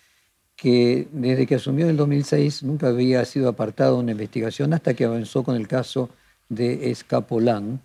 [0.56, 5.04] que desde que asumió en el 2006 nunca había sido apartado una investigación hasta que
[5.04, 6.10] avanzó con el caso
[6.48, 7.80] de Escapolán.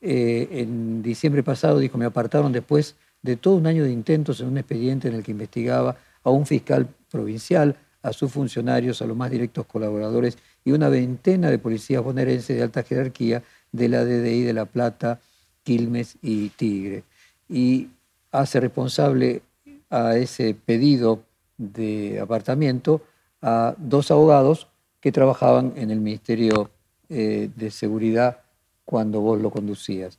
[0.00, 4.48] Eh, en diciembre pasado dijo, me apartaron después de todo un año de intentos en
[4.48, 9.16] un expediente en el que investigaba a un fiscal provincial, a sus funcionarios, a los
[9.16, 14.42] más directos colaboradores y una veintena de policías bonaerenses de alta jerarquía de la DDI
[14.42, 15.20] de La Plata,
[15.62, 17.04] Quilmes y Tigre.
[17.48, 17.88] Y
[18.32, 19.42] hace responsable
[19.90, 21.22] a ese pedido
[21.56, 23.00] de apartamiento
[23.42, 24.68] a dos abogados
[25.00, 26.70] que trabajaban en el Ministerio
[27.08, 28.38] eh, de Seguridad
[28.84, 30.18] cuando vos lo conducías.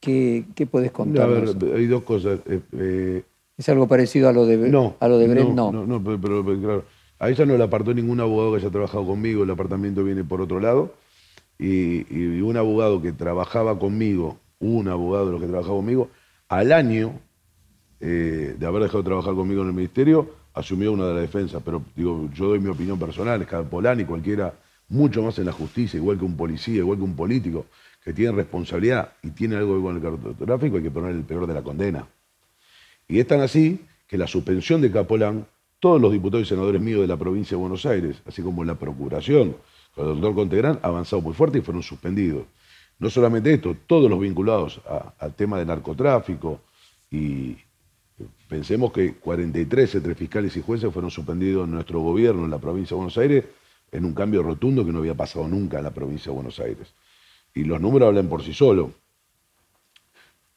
[0.00, 1.24] ¿Qué, qué podés contar?
[1.24, 2.40] A ver, hay dos cosas.
[2.46, 3.22] Eh, eh,
[3.56, 5.54] ¿Es algo parecido a lo de, no, a lo de Brent?
[5.54, 6.84] No, no, no, pero, claro.
[7.18, 10.40] A ella no le apartó ningún abogado que haya trabajado conmigo, el apartamento viene por
[10.40, 10.92] otro lado.
[11.58, 16.10] Y, un abogado que trabajaba conmigo, un abogado de los que trabajaba conmigo,
[16.48, 17.18] al año
[18.00, 21.62] eh, de haber dejado de trabajar conmigo en el ministerio, asumió una de las defensas.
[21.64, 24.54] Pero digo, yo doy mi opinión personal, es y cualquiera,
[24.88, 27.66] mucho más en la justicia, igual que un policía, igual que un político,
[28.04, 31.24] que tiene responsabilidad y tiene algo que ver con el narcotráfico, hay que poner el
[31.24, 32.06] peor de la condena.
[33.08, 35.46] Y es tan así que la suspensión de Capolán,
[35.80, 38.76] todos los diputados y senadores míos de la provincia de Buenos Aires, así como la
[38.76, 39.56] procuración,
[39.94, 42.44] con el doctor Contegrán, avanzado muy fuerte y fueron suspendidos.
[42.98, 44.80] No solamente esto, todos los vinculados
[45.18, 46.60] al tema de narcotráfico
[47.10, 47.56] y
[48.48, 52.94] pensemos que 43 entre fiscales y jueces fueron suspendidos en nuestro gobierno en la provincia
[52.94, 53.44] de Buenos Aires
[53.92, 56.94] en un cambio rotundo que no había pasado nunca en la provincia de Buenos Aires.
[57.54, 58.90] Y los números hablan por sí solos.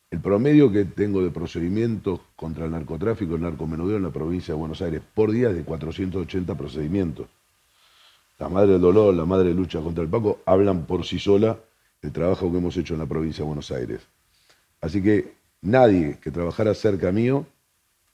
[0.09, 4.53] El promedio que tengo de procedimientos contra el narcotráfico y el narcomenudeo en la provincia
[4.53, 7.27] de Buenos Aires por día es de 480 procedimientos.
[8.39, 11.59] La madre del dolor, la madre de lucha contra el Paco, hablan por sí sola
[12.01, 14.01] del trabajo que hemos hecho en la provincia de Buenos Aires.
[14.81, 17.45] Así que nadie que trabajara cerca mío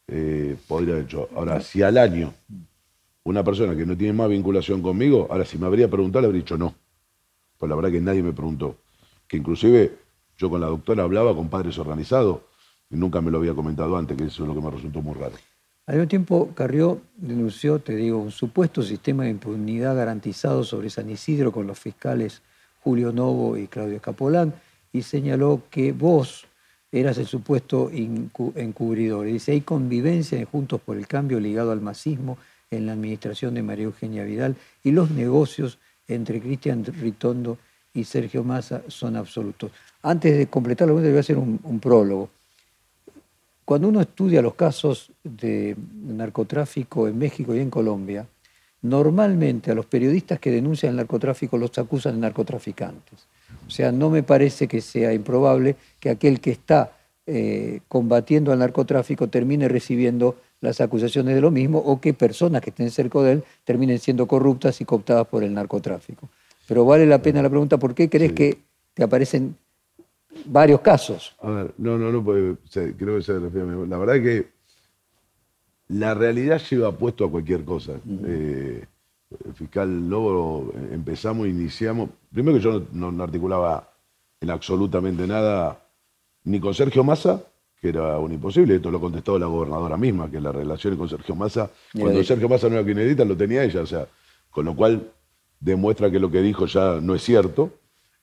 [0.08, 1.30] eh, podría haber hecho.
[1.36, 2.34] Ahora, si al año
[3.24, 6.41] una persona que no tiene más vinculación conmigo, ahora si me habría preguntado, le habría
[6.41, 6.76] dicho no.
[7.58, 8.78] Pues la verdad que nadie me preguntó.
[9.28, 9.98] Que inclusive
[10.38, 12.39] yo con la doctora hablaba con padres organizados
[12.89, 15.15] y nunca me lo había comentado antes, que eso es lo que me resultó muy
[15.15, 15.36] raro.
[15.88, 21.10] Al mismo tiempo, Carrió denunció, te digo, un supuesto sistema de impunidad garantizado sobre San
[21.10, 22.41] Isidro con los fiscales
[22.86, 24.54] Julio Novo y Claudio Escapolán
[24.93, 26.45] y señaló que vos
[26.91, 29.28] eras el supuesto encubridor.
[29.28, 32.38] Y dice, hay convivencia en Juntos por el Cambio ligado al masismo
[32.69, 37.58] en la administración de María Eugenia Vidal y los negocios entre Cristian Ritondo
[37.91, 39.71] y Sergio Massa son absolutos.
[40.04, 42.30] Antes de completar la voy a hacer un, prólogo.
[43.65, 48.28] Cuando uno estudia los casos de narcotráfico en México y en Colombia,
[48.89, 53.28] normalmente a los periodistas que denuncian el narcotráfico los acusan de narcotraficantes.
[53.67, 56.91] O sea, no me parece que sea improbable que aquel que está
[57.26, 62.69] eh, combatiendo al narcotráfico termine recibiendo las acusaciones de lo mismo o que personas que
[62.69, 66.30] estén cerca de él terminen siendo corruptas y cooptadas por el narcotráfico.
[66.67, 68.58] Pero vale la pena la pregunta, ¿por qué crees que
[68.93, 69.56] te aparecen
[70.45, 71.36] varios casos?
[71.41, 73.88] A ver, no, no, no, creo que se refiere a mí.
[73.88, 74.55] La verdad es que
[75.88, 77.93] la realidad lleva puesto a cualquier cosa.
[78.26, 78.86] Eh,
[79.45, 82.10] el fiscal Lobo empezamos, iniciamos.
[82.34, 83.91] Primero que yo no, articulaba
[84.41, 85.80] en absolutamente nada,
[86.43, 87.43] ni con Sergio Massa,
[87.80, 91.36] que era un imposible, esto lo contestó la gobernadora misma, que la relación con Sergio
[91.36, 94.08] Massa, cuando Sergio Massa no era quien edita, lo tenía ella, o sea,
[94.50, 95.12] con lo cual
[95.60, 97.71] demuestra que lo que dijo ya no es cierto.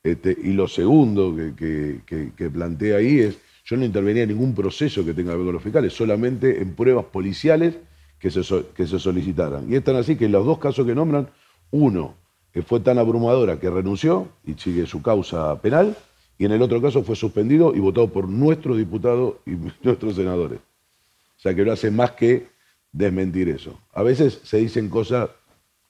[0.03, 2.01] Este, y lo segundo que,
[2.37, 5.55] que plantea ahí es yo no intervenía en ningún proceso que tenga que ver con
[5.55, 7.77] los fiscales, solamente en pruebas policiales
[8.18, 8.42] que se,
[8.75, 9.70] que se solicitaran.
[9.70, 11.29] Y es tan así que en los dos casos que nombran,
[11.70, 12.14] uno
[12.53, 15.96] que fue tan abrumadora que renunció y sigue su causa penal,
[16.38, 19.51] y en el otro caso fue suspendido y votado por nuestros diputados y
[19.83, 20.59] nuestros senadores.
[20.59, 22.48] O sea que no hace más que
[22.92, 23.79] desmentir eso.
[23.92, 25.31] A veces se dicen cosas,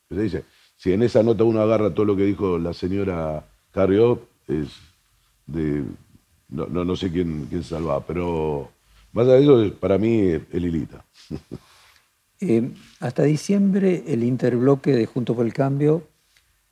[0.08, 0.44] se dice,
[0.76, 4.68] si en esa nota uno agarra todo lo que dijo la señora Carrió, es
[5.46, 5.85] de
[6.52, 8.70] no, no, sé quién, quién salva, pero
[9.12, 11.04] más allá de eso, para mí es Lilita.
[12.44, 16.02] Eh, hasta diciembre el interbloque de Junto por el Cambio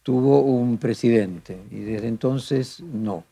[0.02, 3.22] tuvo un presidente y desde entonces no.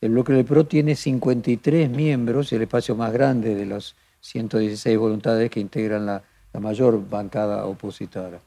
[0.00, 5.52] El bloque del PRO tiene 53 miembros, el espacio más grande de las 116 voluntades
[5.52, 6.20] que integran la,
[6.52, 8.40] la mayor bancada opositora.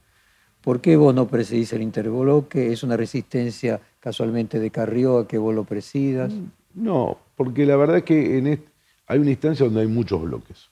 [0.62, 2.72] ¿Por qué vos no presidís el interbloque?
[2.72, 6.34] ¿Es una resistencia casualmente de Carrió a que vos lo presidas?
[6.74, 8.64] No, porque la verdad es que en
[9.08, 10.70] hay una instancia donde hay muchos bloques.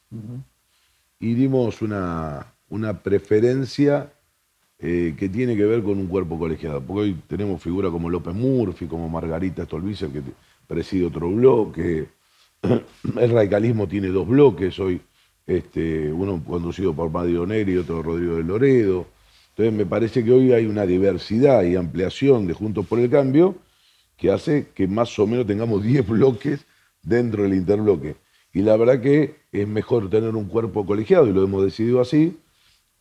[1.19, 2.45] Y dimos una,
[3.01, 4.13] preferencia
[4.77, 6.79] eh, que tiene que ver con un cuerpo colegiado.
[6.79, 10.21] Porque hoy tenemos figuras como López Murphy, como Margarita Stolbizer, que
[10.67, 12.07] preside otro bloque.
[12.61, 15.01] El radicalismo tiene dos bloques, hoy
[15.47, 19.07] este, uno conducido por Mario Neri y otro Rodrigo de Loredo.
[19.49, 23.55] Entonces me parece que hoy hay una diversidad y ampliación de Juntos por el Cambio
[24.19, 26.65] que hace que más o menos tengamos 10 bloques
[27.01, 28.15] dentro del interbloque.
[28.53, 32.37] Y la verdad que es mejor tener un cuerpo colegiado, y lo hemos decidido así.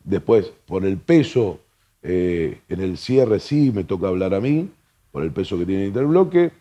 [0.05, 1.61] Después, por el peso,
[2.03, 4.71] eh, en el cierre sí me toca hablar a mí,
[5.11, 6.53] por el peso que tiene el interbloque,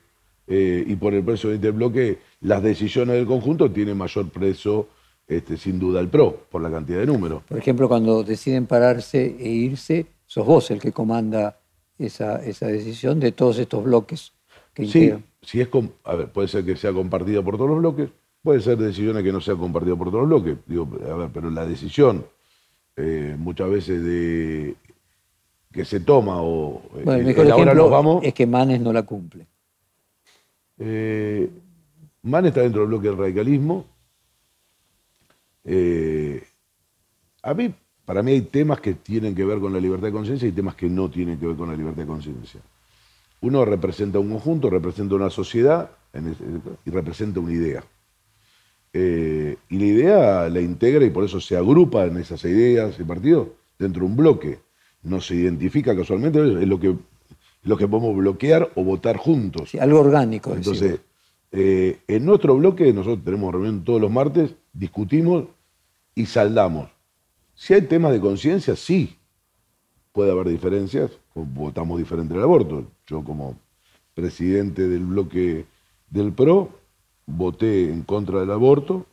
[0.47, 4.87] eh, y por el peso del interbloque, las decisiones del conjunto tienen mayor peso,
[5.27, 7.43] este, sin duda, el PRO, por la cantidad de números.
[7.43, 11.59] Por ejemplo, cuando deciden pararse e irse, sos vos el que comanda
[11.99, 14.31] esa, esa decisión de todos estos bloques
[14.85, 15.69] sí, si es
[16.03, 18.09] a ver, puede ser que sea compartida por todos los bloques,
[18.43, 20.57] puede ser decisiones que no sea compartida por todos los bloques.
[20.67, 22.25] Digo, a ver, pero la decisión
[22.95, 24.75] eh, muchas veces de
[25.71, 29.45] que se toma o bueno, el mejor ejemplo vamos, es que Manes no la cumple.
[30.79, 31.49] Eh,
[32.23, 33.85] Manes está dentro del bloque del radicalismo.
[35.63, 36.43] Eh,
[37.43, 37.73] a mí,
[38.05, 40.75] para mí hay temas que tienen que ver con la libertad de conciencia y temas
[40.75, 42.61] que no tienen que ver con la libertad de conciencia.
[43.41, 45.91] Uno representa un conjunto, representa una sociedad
[46.85, 47.83] y representa una idea.
[48.93, 53.03] Eh, y la idea la integra y por eso se agrupa en esas ideas y
[53.03, 54.59] partidos dentro de un bloque.
[55.03, 56.95] No se identifica casualmente, es lo que,
[57.63, 59.75] lo que podemos bloquear o votar juntos.
[59.75, 60.53] algo orgánico.
[60.53, 60.99] Entonces,
[61.51, 65.45] eh, en nuestro bloque, nosotros tenemos reunión todos los martes, discutimos
[66.15, 66.89] y saldamos.
[67.53, 69.17] Si hay temas de conciencia, sí,
[70.11, 71.11] puede haber diferencias,
[71.45, 72.85] votamos diferente el aborto.
[73.05, 73.57] Yo como
[74.13, 75.65] presidente del bloque
[76.09, 76.69] del PRO
[77.25, 79.05] voté en contra del aborto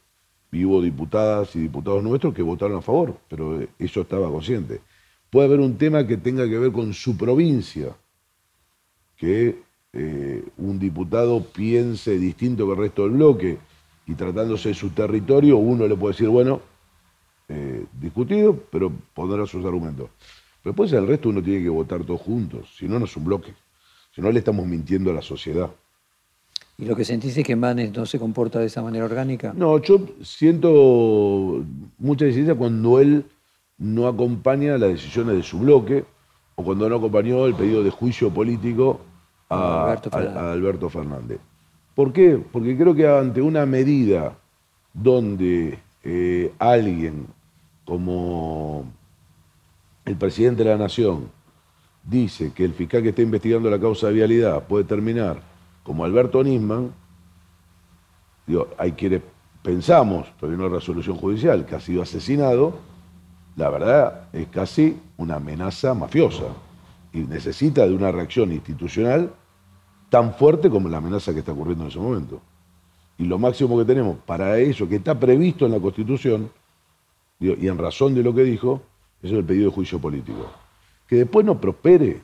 [0.51, 4.81] y hubo diputadas y diputados nuestros que votaron a favor, pero eso estaba consciente.
[5.31, 7.95] Puede haber un tema que tenga que ver con su provincia,
[9.17, 9.59] que
[9.93, 13.59] eh, un diputado piense distinto que el resto del bloque
[14.07, 16.61] y tratándose de su territorio, uno le puede decir, bueno,
[17.49, 20.09] eh, discutido, pero pondrá sus argumentos.
[20.65, 23.25] Pero después el resto uno tiene que votar todos juntos, si no, no es un
[23.25, 23.53] bloque.
[24.15, 25.69] Si no, le estamos mintiendo a la sociedad.
[26.79, 29.53] ¿Y lo que sentís es que Manes no se comporta de esa manera orgánica?
[29.55, 31.63] No, yo siento
[31.99, 33.27] mucha disidencia cuando él
[33.77, 36.07] no acompaña las decisiones de su bloque
[36.55, 39.03] o cuando no acompañó el pedido de juicio político
[39.51, 41.41] a Alberto Fernández.
[41.95, 42.43] ¿Por qué?
[42.51, 44.39] Porque creo que ante una medida
[44.95, 47.27] donde eh, alguien
[47.85, 48.87] como
[50.05, 51.31] el presidente de la Nación
[52.03, 55.41] dice que el fiscal que está investigando la causa de vialidad puede terminar
[55.83, 56.93] como Alberto Nisman,
[58.47, 59.23] digo, hay quienes
[59.63, 62.75] pensamos, pero hay una resolución judicial, que ha sido asesinado,
[63.57, 66.45] la verdad es casi una amenaza mafiosa
[67.13, 69.33] y necesita de una reacción institucional
[70.11, 72.41] tan fuerte como la amenaza que está ocurriendo en ese momento.
[73.17, 76.51] Y lo máximo que tenemos para eso, que está previsto en la Constitución,
[77.39, 78.83] y en razón de lo que dijo,
[79.25, 80.51] es el pedido de juicio político.
[81.09, 82.23] Que después no prospere,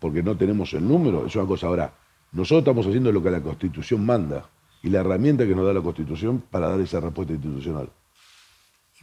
[0.00, 1.66] porque no tenemos el número, es una cosa.
[1.66, 1.92] Ahora,
[2.32, 4.48] nosotros estamos haciendo lo que la Constitución manda
[4.82, 7.90] y la herramienta que nos da la Constitución para dar esa respuesta institucional.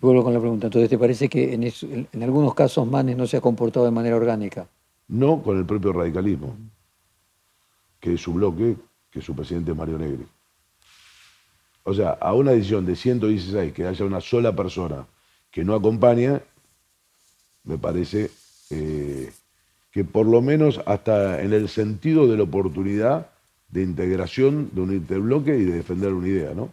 [0.02, 0.68] vuelvo con la pregunta.
[0.68, 4.68] Entonces, ¿te parece que en, algunos casos Manes no se ha comportado de manera orgánica?
[5.08, 6.56] No con el propio radicalismo,
[8.00, 8.78] que es su bloque,
[9.12, 10.26] que es su presidente Mario Negri.
[11.84, 15.06] O sea, a una decisión de 116 que haya una sola persona
[15.52, 16.42] que no acompaña,
[17.64, 18.32] me parece
[18.70, 19.32] eh,
[19.92, 23.28] que por lo menos hasta en el sentido de la oportunidad
[23.70, 26.70] de integración de unirte al bloque y de defender una idea, ¿no?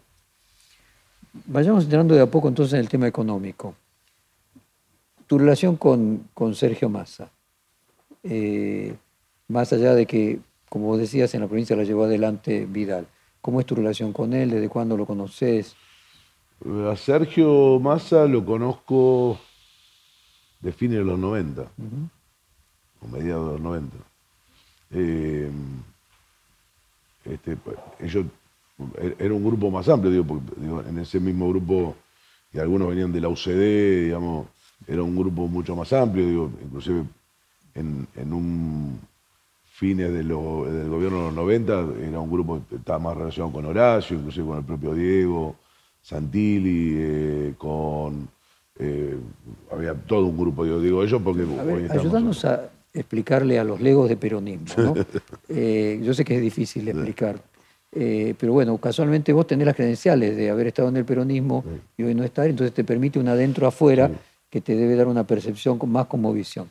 [1.46, 3.74] Vayamos entrando de a poco entonces en el tema económico.
[5.26, 7.30] Tu relación con, Sergio Massa,
[8.22, 8.94] eh,
[9.46, 13.06] más allá de que, como vos decías, en la provincia la llevó adelante Vidal,
[13.40, 14.50] ¿cómo es tu relación con él?
[14.50, 15.76] ¿Desde cuándo lo conoces?
[16.90, 19.38] A Sergio Massa lo conozco
[20.60, 21.62] de fines de los 90,
[23.00, 23.96] o mediados de los 90.
[24.90, 25.50] Eh,
[27.24, 28.26] este, pues, ellos,
[28.96, 31.96] er, era un grupo más amplio, digo, porque en ese mismo grupo,
[32.52, 34.48] y algunos venían de la UCD, digamos,
[34.86, 37.04] era un grupo mucho más amplio, digo, inclusive
[37.74, 39.00] en, un
[39.64, 44.16] fines del gobierno de los 90 era un grupo que estaba más relacionado con Horacio,
[44.16, 45.56] inclusive con el propio Diego,
[46.02, 48.28] Santilli, eh, con...
[48.78, 49.16] Eh,
[49.72, 51.42] había todo un grupo, yo digo ellos porque...
[51.90, 54.66] ayúdanos a explicarle a los legos de peronismo.
[54.76, 54.94] ¿no?
[55.48, 57.40] Eh, yo sé que es difícil de explicar,
[57.90, 61.64] eh, pero bueno, casualmente vos tenés las credenciales de haber estado en el peronismo
[61.96, 64.10] y hoy no estar, entonces te permite un adentro afuera
[64.50, 66.70] que te debe dar una percepción más como visión.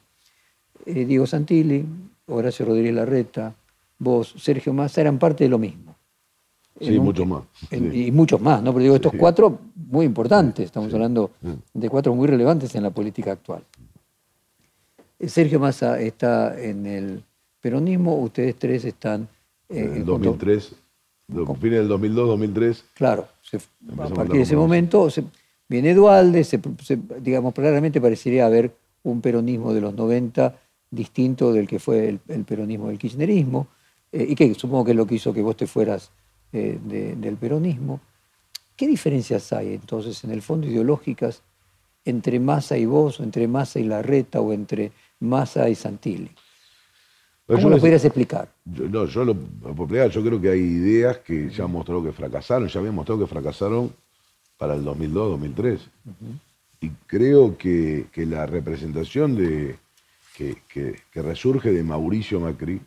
[0.86, 1.84] Diego Santilli,
[2.28, 3.56] Horacio Rodríguez Larreta,
[3.98, 5.97] vos, Sergio Massa, eran parte de lo mismo.
[6.80, 7.44] Sí, mucho más.
[7.72, 8.72] Y muchos más, ¿no?
[8.72, 11.32] Pero digo, estos cuatro muy importantes, estamos hablando
[11.74, 13.64] de cuatro muy relevantes en la política actual.
[15.20, 17.24] Sergio Massa está en el
[17.60, 19.28] peronismo, ustedes tres están...
[19.70, 20.76] Eh, en el 2003,
[21.60, 22.86] fines del 2002, 2003.
[22.94, 23.28] Claro,
[24.00, 25.08] a partir de ese momento
[25.68, 26.46] viene Dualde,
[27.22, 28.72] digamos, claramente parecería haber
[29.04, 30.56] un peronismo de los 90
[30.92, 33.68] distinto del que fue el, peronismo del kirchnerismo,
[34.12, 36.12] eh, y que supongo que es lo que hizo que vos te fueras
[36.54, 38.00] eh, del peronismo.
[38.76, 41.42] ¿Qué diferencias hay entonces en el fondo ideológicas
[42.08, 46.32] entre Massa y vos, o entre Massa y Larreta, o entre Massa y Santilli.
[47.46, 48.50] ¿Cómo lo podrías explicar?
[48.66, 52.68] Yo, no, yo lo yo creo que hay ideas que ya han mostrado que fracasaron,
[52.68, 53.94] ya habían mostrado que fracasaron
[54.58, 55.80] para el 2002-2003.
[56.82, 59.78] Y creo que, la representación de,
[60.36, 62.82] que, resurge de Mauricio Macri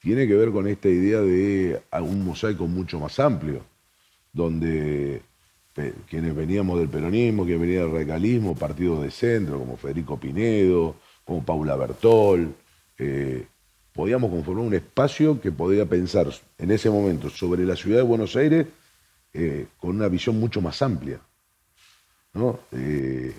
[0.00, 3.64] tiene que ver con esta idea de un mosaico mucho más amplio,
[4.32, 5.22] donde
[6.08, 11.44] quienes veníamos del peronismo, quienes venían del radicalismo, partidos de centro como Federico Pinedo, como
[11.44, 12.52] Paula Bertol,
[12.98, 13.46] eh,
[13.92, 16.28] podíamos conformar un espacio que podía pensar
[16.58, 18.66] en ese momento sobre la ciudad de Buenos Aires
[19.32, 21.20] eh, con una visión mucho más amplia.
[22.34, 22.60] ¿no?
[22.72, 23.34] Eh,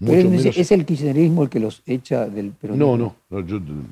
[0.00, 2.96] ¿Es el kirchnerismo el que los echa del peronismo?
[2.96, 3.46] No, no.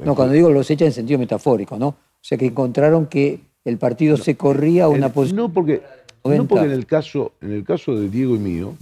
[0.04, 1.96] No, cuando digo los echa en sentido metafórico, ¿no?
[2.24, 5.36] O sea, que encontraron que el partido se corría a una posición...
[5.36, 5.82] No, porque,
[6.24, 8.74] no porque en, el caso, en el caso de Diego y mío,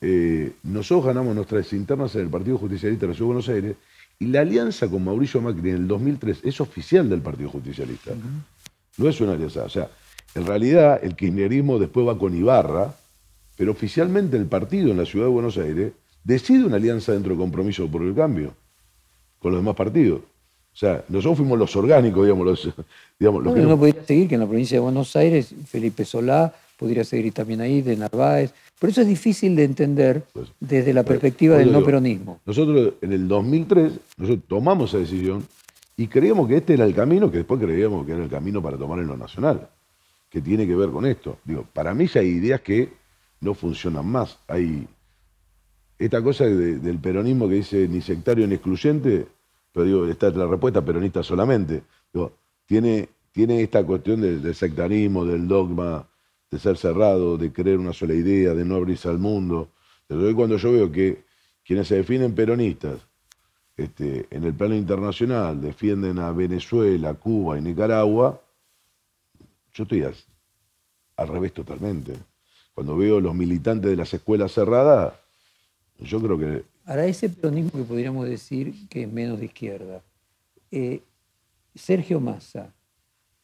[0.00, 3.76] eh, nosotros ganamos nuestras internas en el Partido Justicialista de la Ciudad de Buenos Aires
[4.18, 8.10] y la alianza con Mauricio Macri en el 2003 es oficial del Partido Justicialista.
[8.96, 9.62] No es una alianza.
[9.62, 9.88] O sea,
[10.34, 12.92] en realidad el kirchnerismo después va con Ibarra,
[13.56, 15.92] pero oficialmente el partido en la Ciudad de Buenos Aires
[16.24, 18.52] decide una alianza dentro del compromiso por el cambio
[19.38, 20.22] con los demás partidos.
[20.72, 22.46] O sea, nosotros fuimos los orgánicos, digamos.
[22.46, 22.74] Los,
[23.18, 27.04] digamos los no, podría seguir que en la provincia de Buenos Aires Felipe Solá podría
[27.04, 28.52] seguir también ahí, de Narváez,
[28.82, 32.40] por eso es difícil de entender pues, desde la perspectiva del no peronismo.
[32.44, 35.46] Nosotros en el 2003 nosotros tomamos esa decisión
[35.96, 38.76] y creíamos que este era el camino, que después creíamos que era el camino para
[38.76, 39.68] tomar en lo nacional,
[40.28, 41.38] que tiene que ver con esto.
[41.44, 42.88] Digo, para mí ya hay ideas que
[43.40, 44.38] no funcionan más.
[44.48, 44.88] Hay
[45.96, 49.28] esta cosa del peronismo que dice ni sectario ni excluyente,
[49.72, 51.82] pero digo, esta es la respuesta peronista solamente.
[52.66, 56.06] tiene, tiene esta cuestión del sectarismo, del dogma,
[56.50, 59.70] de ser cerrado, de creer una sola idea, de no abrirse al mundo.
[60.06, 61.24] Pero cuando yo veo que
[61.64, 63.00] quienes se definen peronistas
[63.76, 68.40] este, en el plano internacional defienden a Venezuela, Cuba y Nicaragua,
[69.72, 72.14] yo estoy al, revés totalmente.
[72.74, 75.14] Cuando veo los militantes de las escuelas cerradas,
[75.98, 80.02] yo creo que Ahora, ese peronismo que podríamos decir que es menos de izquierda,
[80.70, 81.02] eh,
[81.74, 82.72] Sergio Massa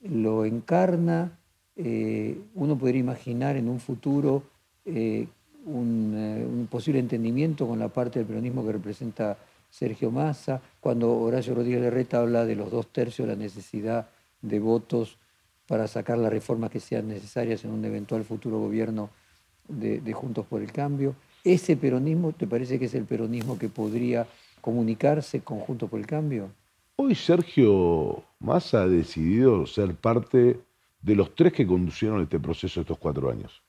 [0.01, 1.39] lo encarna,
[1.76, 4.43] eh, uno podría imaginar en un futuro
[4.84, 5.26] eh,
[5.64, 9.36] un, posible entendimiento con la parte del peronismo que representa
[9.70, 14.09] Sergio Massa, cuando Horacio Rodríguez Larreta habla de los dos tercios, la necesidad
[14.41, 15.18] de votos
[15.66, 19.11] para sacar las reformas que sean necesarias en un eventual futuro gobierno
[19.68, 21.14] de, Juntos por el Cambio.
[21.49, 24.26] ¿Ese peronismo te parece que es el peronismo que podría
[24.61, 26.51] comunicarse con Juntos por el Cambio?
[26.96, 30.61] Hoy Sergio Massa ha decidido ser parte
[31.01, 33.62] de los tres que conducieron este proceso estos cuatro años.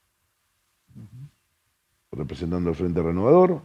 [2.12, 3.62] Representando al Frente Renovador,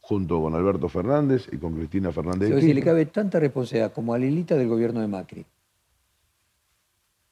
[0.00, 2.58] junto con Alberto Fernández y con Cristina Fernández.
[2.62, 5.44] Si le cabe tanta responsabilidad como a Lilita del gobierno de Macri.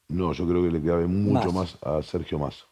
[0.09, 2.65] No, yo creo que le cabe mucho más, a Sergio Massa.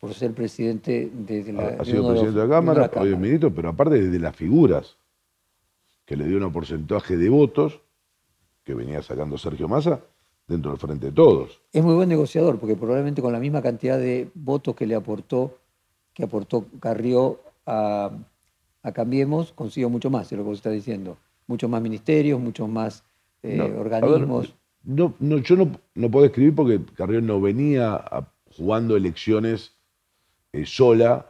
[0.00, 3.68] Por ser presidente de, la Ha, sido presidente de la Cámara, hoy es ministro, pero
[3.68, 4.96] aparte de las figuras
[6.06, 7.80] que le dio un porcentaje de votos
[8.64, 10.00] que venía sacando Sergio Massa
[10.48, 11.60] dentro del frente de todos.
[11.72, 15.58] Es muy buen negociador, porque probablemente con la misma cantidad de votos que le aportó,
[16.14, 18.10] que aportó Carrió a,
[18.94, 21.18] Cambiemos, consiguió mucho más, es lo que vos está diciendo.
[21.46, 23.04] Muchos más ministerios, muchos más
[23.42, 28.02] eh, organismos no, no, yo no, no puedo escribir porque Carrión no venía
[28.56, 29.76] jugando elecciones
[30.52, 31.26] eh, sola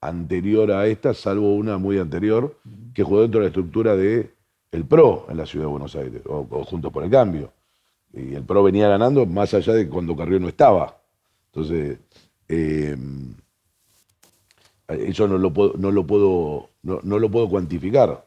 [0.00, 2.58] anterior a esta, salvo una muy anterior,
[2.94, 4.30] que jugó dentro de la estructura de
[4.72, 7.52] el PRO en la ciudad de Buenos Aires, o, Juntos por el Cambio.
[8.12, 11.00] Y el PRO venía ganando más allá de cuando Carrión no estaba.
[11.52, 11.98] Entonces,
[12.48, 12.96] eh,
[14.88, 18.26] eso no lo puedo, no lo puedo, no lo puedo cuantificar.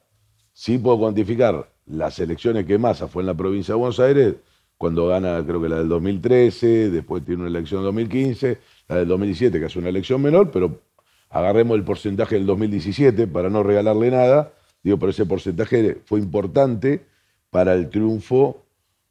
[0.54, 4.36] Sí puedo cuantificar las elecciones que Massa fue en la provincia de Buenos Aires,
[4.78, 8.58] cuando gana creo que la del 2013, después tiene una elección en 2015,
[8.88, 10.82] la del 2017 que hace una elección menor, pero
[11.30, 14.54] agarremos el porcentaje del 2017 para no regalarle nada,
[14.84, 17.06] digo, pero ese porcentaje fue importante
[17.50, 18.64] para el triunfo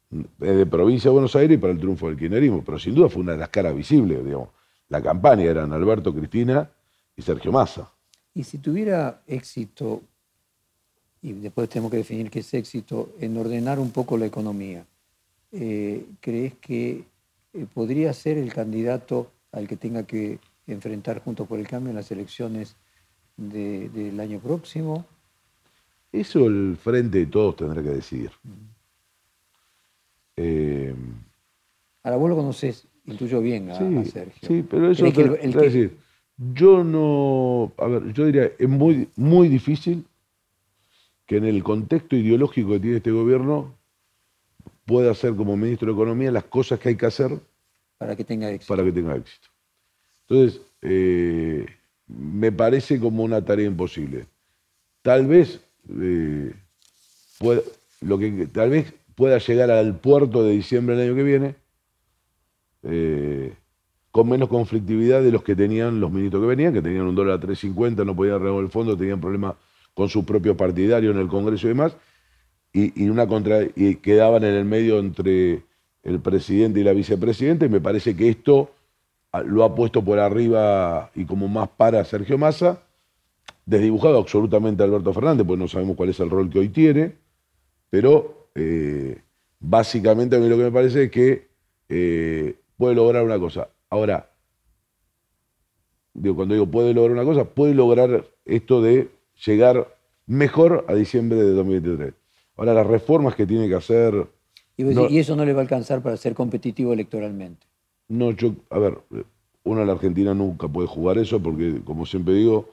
[0.09, 3.21] de provincia de Buenos Aires y para el triunfo del kirchnerismo, pero sin duda fue
[3.21, 4.49] una de las caras visibles, digamos.
[4.89, 6.69] La campaña eran Alberto Cristina
[7.15, 7.91] y Sergio Massa.
[8.33, 10.01] Y si tuviera éxito,
[11.21, 14.85] y después tenemos que definir qué es éxito, en ordenar un poco la economía,
[15.51, 17.03] eh, ¿crees que
[17.53, 21.95] eh, podría ser el candidato al que tenga que enfrentar junto por el cambio en
[21.95, 22.75] las elecciones
[23.37, 25.05] del año próximo?
[26.11, 28.31] Eso el frente de todos tendrá que decidir.
[30.35, 30.93] Eh,
[32.03, 34.47] Ahora vos lo conoces, intuyo bien a, Sergio.
[34.47, 35.97] Sí, pero eso es decir,
[36.37, 40.05] yo no, a ver, yo diría, es muy, muy difícil
[41.25, 43.73] que en el contexto ideológico que tiene este gobierno
[44.85, 47.39] pueda hacer como ministro de Economía las cosas que hay que hacer
[48.03, 48.73] para que tenga éxito.
[48.73, 49.47] Para que tenga éxito.
[50.27, 51.65] Entonces, eh,
[52.07, 54.25] me parece como una tarea imposible.
[55.01, 56.53] Tal vez, eh,
[58.01, 61.55] lo que, tal vez pueda llegar al puerto de diciembre del año que viene
[62.83, 63.53] eh,
[64.11, 67.39] con menos conflictividad de los que tenían los ministros que venían, que tenían un dólar
[67.39, 69.55] a 3.50, no podían renovar el fondo, tenían problemas
[69.93, 71.95] con sus propios partidarios en el Congreso y demás,
[72.73, 75.63] y, una contra, y quedaban en el medio entre
[76.03, 78.71] el presidente y la vicepresidenta, y me parece que esto
[79.45, 82.83] lo ha puesto por arriba y como más para Sergio Massa,
[83.65, 87.15] desdibujado absolutamente a Alberto Fernández, porque no sabemos cuál es el rol que hoy tiene,
[87.89, 89.21] pero eh,
[89.59, 91.47] básicamente a mí lo que me parece es que
[91.89, 93.69] eh, puede lograr una cosa.
[93.89, 94.29] Ahora,
[96.13, 99.09] cuando digo puede lograr una cosa, puede lograr esto de
[99.45, 99.97] llegar
[100.27, 102.13] mejor a diciembre de 2023.
[102.57, 104.27] Ahora, las reformas que tiene que hacer...
[104.75, 107.67] Y, eso no le va a alcanzar para ser competitivo electoralmente.
[108.07, 108.97] No, yo, a ver,
[109.63, 112.69] uno en la Argentina nunca puede jugar eso porque, como siempre digo,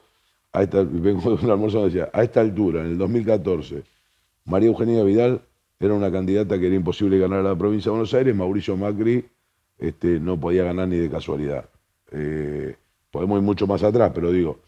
[0.51, 3.83] a esta, vengo de un almuerzo decía, a esta altura, en el 2014,
[4.45, 5.41] María Eugenia Vidal
[5.79, 9.25] era una candidata que era imposible ganar a la provincia de Buenos Aires, Mauricio Macri
[9.77, 11.69] este, no podía ganar ni de casualidad.
[12.11, 12.75] Eh,
[13.09, 14.59] podemos ir mucho más atrás, pero digo,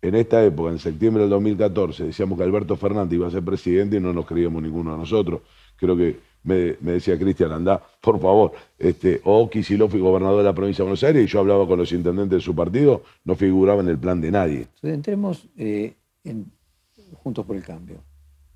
[0.00, 3.96] en esta época, en septiembre del 2014, decíamos que Alberto Fernández iba a ser presidente
[3.96, 5.42] y no nos creíamos ninguno de nosotros.
[5.76, 10.82] Creo que me, decía Cristian, anda, por favor, este, o Kicillof gobernador de la provincia
[10.82, 13.88] de Buenos Aires y yo hablaba con los intendentes de su partido, no figuraba en
[13.88, 14.58] el plan de nadie.
[14.58, 15.94] Entonces, entremos eh,
[17.22, 17.96] Juntos por el Cambio.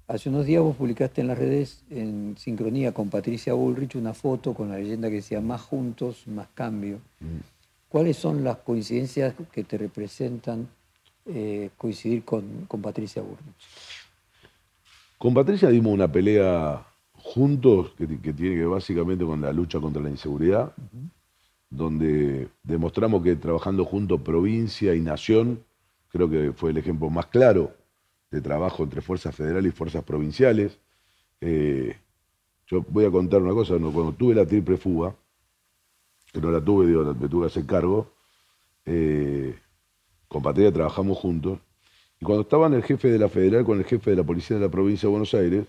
[0.07, 4.53] Hace unos días vos publicaste en las redes, en sincronía con Patricia Bullrich, una foto
[4.53, 6.99] con la leyenda que decía más juntos, más cambio.
[7.21, 7.41] Mm.
[7.89, 10.69] ¿Cuáles son las coincidencias que te representan
[11.27, 13.41] eh, coincidir con, Patricia Burrich.
[15.17, 16.87] Con Patricia dimos una pelea
[17.25, 20.75] juntos que, tiene que ver básicamente con la lucha contra la inseguridad,
[21.71, 25.65] donde demostramos que trabajando juntos provincia y nación,
[26.11, 27.73] creo que fue el ejemplo más claro
[28.31, 30.79] de trabajo entre fuerzas federales y fuerzas provinciales.
[31.41, 31.97] Eh,
[32.67, 35.17] yo voy a contar una cosa, cuando tuve la triple fuga,
[36.31, 38.13] que no la tuve, digo, me tuve que hacer cargo,
[38.85, 39.59] eh,
[40.29, 41.59] con Patria trabajamos juntos,
[42.21, 44.63] y cuando estaban el jefe de la federal con el jefe de la policía de
[44.63, 45.67] la provincia de Buenos Aires,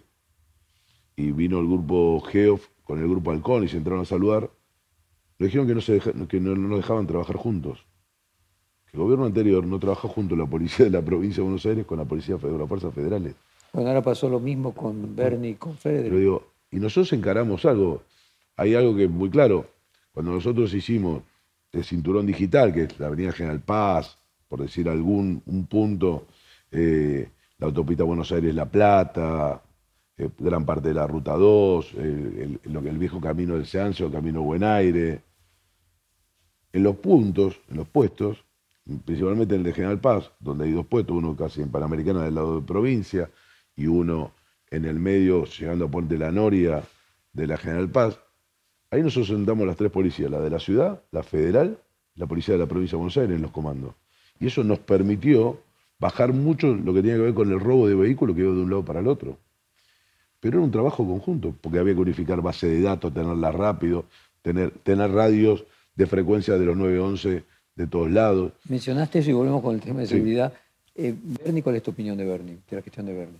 [1.15, 4.49] y vino el grupo GEOF con el grupo Halcón y se entraron a saludar,
[5.37, 7.85] le dijeron que no, se que no, nos dejaban trabajar juntos.
[8.89, 11.85] Que el gobierno anterior no trabajó junto la policía de la provincia de Buenos Aires
[11.85, 13.35] con la policía de las fuerzas federales.
[13.73, 16.05] Bueno, ahora pasó lo mismo con Bernie y con Federer.
[16.05, 18.03] Pero digo, y nosotros encaramos algo.
[18.55, 19.65] Hay algo que es muy claro.
[20.13, 21.23] Cuando nosotros hicimos
[21.73, 26.27] el cinturón digital, que es la Avenida General Paz, por decir algún un punto,
[26.71, 29.61] eh, la autopista Buenos Aires-La Plata,
[30.17, 34.63] eh, gran parte de la Ruta 2, el, el viejo camino del Seancio, camino Buen
[34.63, 35.21] Aire.
[36.71, 38.43] En los puntos, en los puestos,
[39.05, 42.35] principalmente en el de General Paz, donde hay dos puestos, uno casi en Panamericana del
[42.35, 43.29] lado de provincia
[43.75, 44.31] y uno
[44.69, 46.83] en el medio, llegando a Puente La Noria
[47.33, 48.19] de la General Paz.
[48.91, 51.79] Ahí nosotros sentamos las tres policías, la de la ciudad, la federal,
[52.15, 53.95] la policía de la provincia de Buenos Aires en los comandos.
[54.39, 55.59] Y eso nos permitió
[55.99, 58.61] bajar mucho lo que tenía que ver con el robo de vehículos que iba de
[58.61, 59.37] un lado para el otro.
[60.45, 64.05] Pero era un trabajo conjunto, porque había que unificar base de datos, tenerla rápido,
[64.43, 65.65] tener, tener radios
[65.95, 67.43] de frecuencia de los 911
[67.73, 68.53] de todos lados.
[68.69, 70.53] Mencionaste eso y volvemos con el tema de seguridad.
[70.93, 73.39] Eh, Bernie, ¿cuál es tu opinión de Bernie, de la cuestión de Bernie?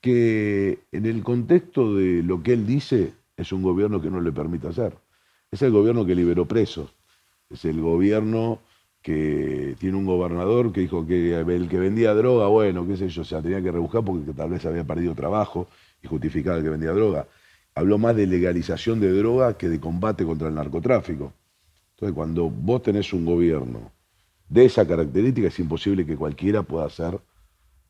[0.00, 4.30] Que en el contexto de lo que él dice, es un gobierno que no le
[4.30, 4.96] permite hacer.
[5.50, 6.94] Es el gobierno que liberó presos.
[7.48, 8.60] Es el gobierno
[9.02, 13.22] que tiene un gobernador que dijo que el que vendía droga, bueno, qué sé yo,
[13.22, 15.68] o sea, tenía que rebuscar porque tal vez había perdido trabajo
[16.02, 17.26] y justificaba el que vendía droga.
[17.74, 21.32] Habló más de legalización de droga que de combate contra el narcotráfico.
[21.94, 23.90] Entonces, cuando vos tenés un gobierno
[24.48, 27.18] de esa característica, es imposible que cualquiera pueda hacer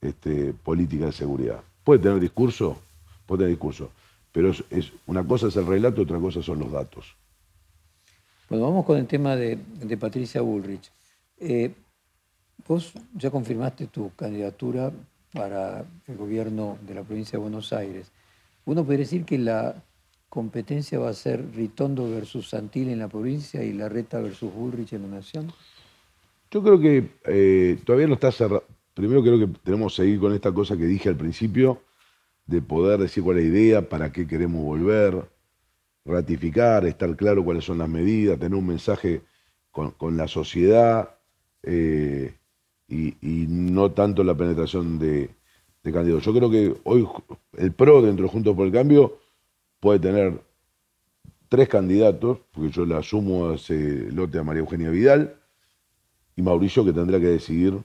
[0.00, 1.60] este, política de seguridad.
[1.82, 2.80] Puede tener discurso,
[3.26, 3.90] puede tener discurso,
[4.30, 7.16] pero es, una cosa es el relato, otra cosa son los datos.
[8.48, 10.90] Bueno, vamos con el tema de, de Patricia Bullrich.
[11.40, 11.72] Eh,
[12.68, 14.92] vos ya confirmaste tu candidatura
[15.32, 18.12] para el gobierno de la provincia de Buenos Aires.
[18.66, 19.82] Uno puede decir que la
[20.28, 25.02] competencia va a ser Ritondo versus Santil en la provincia y Larreta versus Bullrich en
[25.02, 25.50] la nación.
[26.50, 28.64] Yo creo que eh, todavía no está cerrado.
[28.92, 31.82] Primero creo que tenemos que seguir con esta cosa que dije al principio,
[32.46, 35.24] de poder decir cuál es la idea, para qué queremos volver,
[36.04, 39.22] ratificar, estar claro cuáles son las medidas, tener un mensaje
[39.70, 41.19] con la sociedad,
[41.62, 42.34] eh,
[42.88, 45.30] y, no tanto la penetración de,
[45.82, 46.24] candidatos.
[46.24, 47.06] Yo creo que hoy
[47.56, 49.18] el PRO dentro de Juntos por el Cambio
[49.80, 50.40] puede tener
[51.48, 55.36] tres candidatos, porque yo le asumo a ese lote a María Eugenia Vidal
[56.36, 57.78] y Mauricio que tendrá que decidir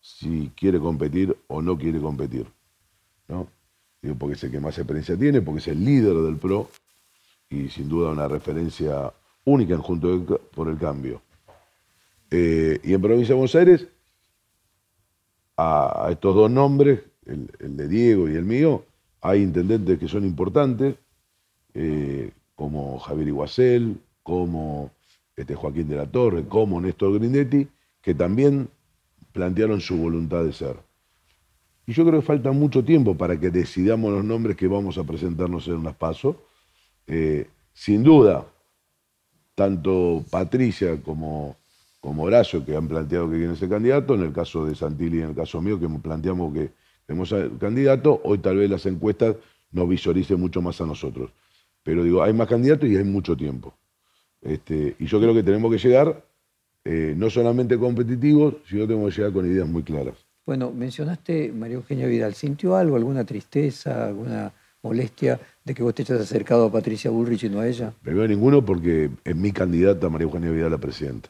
[0.00, 2.46] si quiere competir o no quiere competir.
[3.28, 3.48] ¿no?
[4.02, 6.68] Digo, porque es el que más experiencia tiene, porque es el líder del PRO
[7.50, 9.12] y sin duda una referencia
[9.44, 11.22] única en Juntos por el Cambio.
[12.30, 13.88] Eh, y en Provincia de Buenos Aires,
[15.56, 18.84] a, estos dos nombres, el, de Diego y el mío,
[19.20, 20.96] hay intendentes que son importantes,
[21.74, 24.90] eh, como Javier Iguacel, como
[25.36, 27.68] este, Joaquín de la Torre, como Néstor Grindetti,
[28.02, 28.68] que también
[29.32, 30.76] plantearon su voluntad de ser.
[31.86, 35.04] Y yo creo que falta mucho tiempo para que decidamos los nombres que vamos a
[35.04, 36.36] presentarnos en unas pasos.
[37.06, 38.44] Eh, sin duda,
[39.54, 41.56] tanto Patricia como
[42.00, 45.22] como Horacio, que han planteado que quieren ser candidato, en el caso de Santilli y
[45.22, 46.70] en el caso mío, que planteamos que
[47.06, 49.36] queremos ser candidato, hoy tal vez las encuestas
[49.72, 51.32] nos visualicen mucho más a nosotros.
[51.82, 53.74] Pero digo, hay más candidatos y hay mucho tiempo.
[54.40, 56.24] Este, y yo creo que tenemos que llegar
[56.84, 60.14] eh, no solamente competitivos, sino tenemos que llegar con ideas muy claras.
[60.46, 62.34] Bueno, mencionaste María Eugenia Vidal.
[62.34, 67.44] ¿Sintió algo, alguna tristeza, alguna molestia de que vos te hayas acercado a Patricia Bullrich
[67.44, 67.92] y no a ella?
[68.02, 71.28] Primero ninguno porque es mi candidata María Eugenia Vidal a presidenta.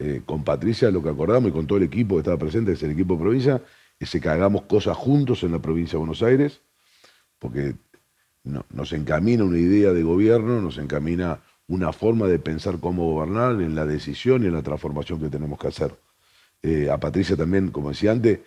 [0.00, 2.76] Eh, con Patricia lo que acordamos y con todo el equipo que estaba presente, que
[2.76, 3.62] es el equipo de provincia,
[3.98, 6.60] es que hagamos cosas juntos en la provincia de Buenos Aires,
[7.38, 7.74] porque
[8.44, 13.74] nos encamina una idea de gobierno, nos encamina una forma de pensar cómo gobernar en
[13.74, 15.94] la decisión y en la transformación que tenemos que hacer.
[16.62, 18.40] Eh, a Patricia también, como decía antes,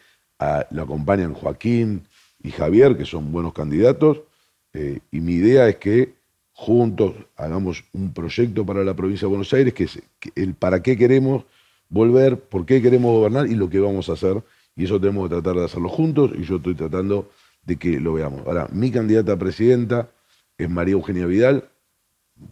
[0.72, 2.08] lo acompañan Joaquín
[2.42, 4.22] y Javier, que son buenos candidatos,
[4.74, 6.16] eh, y mi idea es que
[6.62, 10.00] juntos hagamos un proyecto para la provincia de Buenos Aires, que es
[10.36, 11.44] el para qué queremos
[11.90, 14.44] volver, por qué queremos gobernar y lo que vamos a hacer.
[14.76, 17.32] Y eso tenemos que tratar de hacerlo juntos y yo estoy tratando
[17.66, 18.46] de que lo veamos.
[18.46, 20.10] Ahora, mi candidata a presidenta
[20.56, 21.68] es María Eugenia Vidal,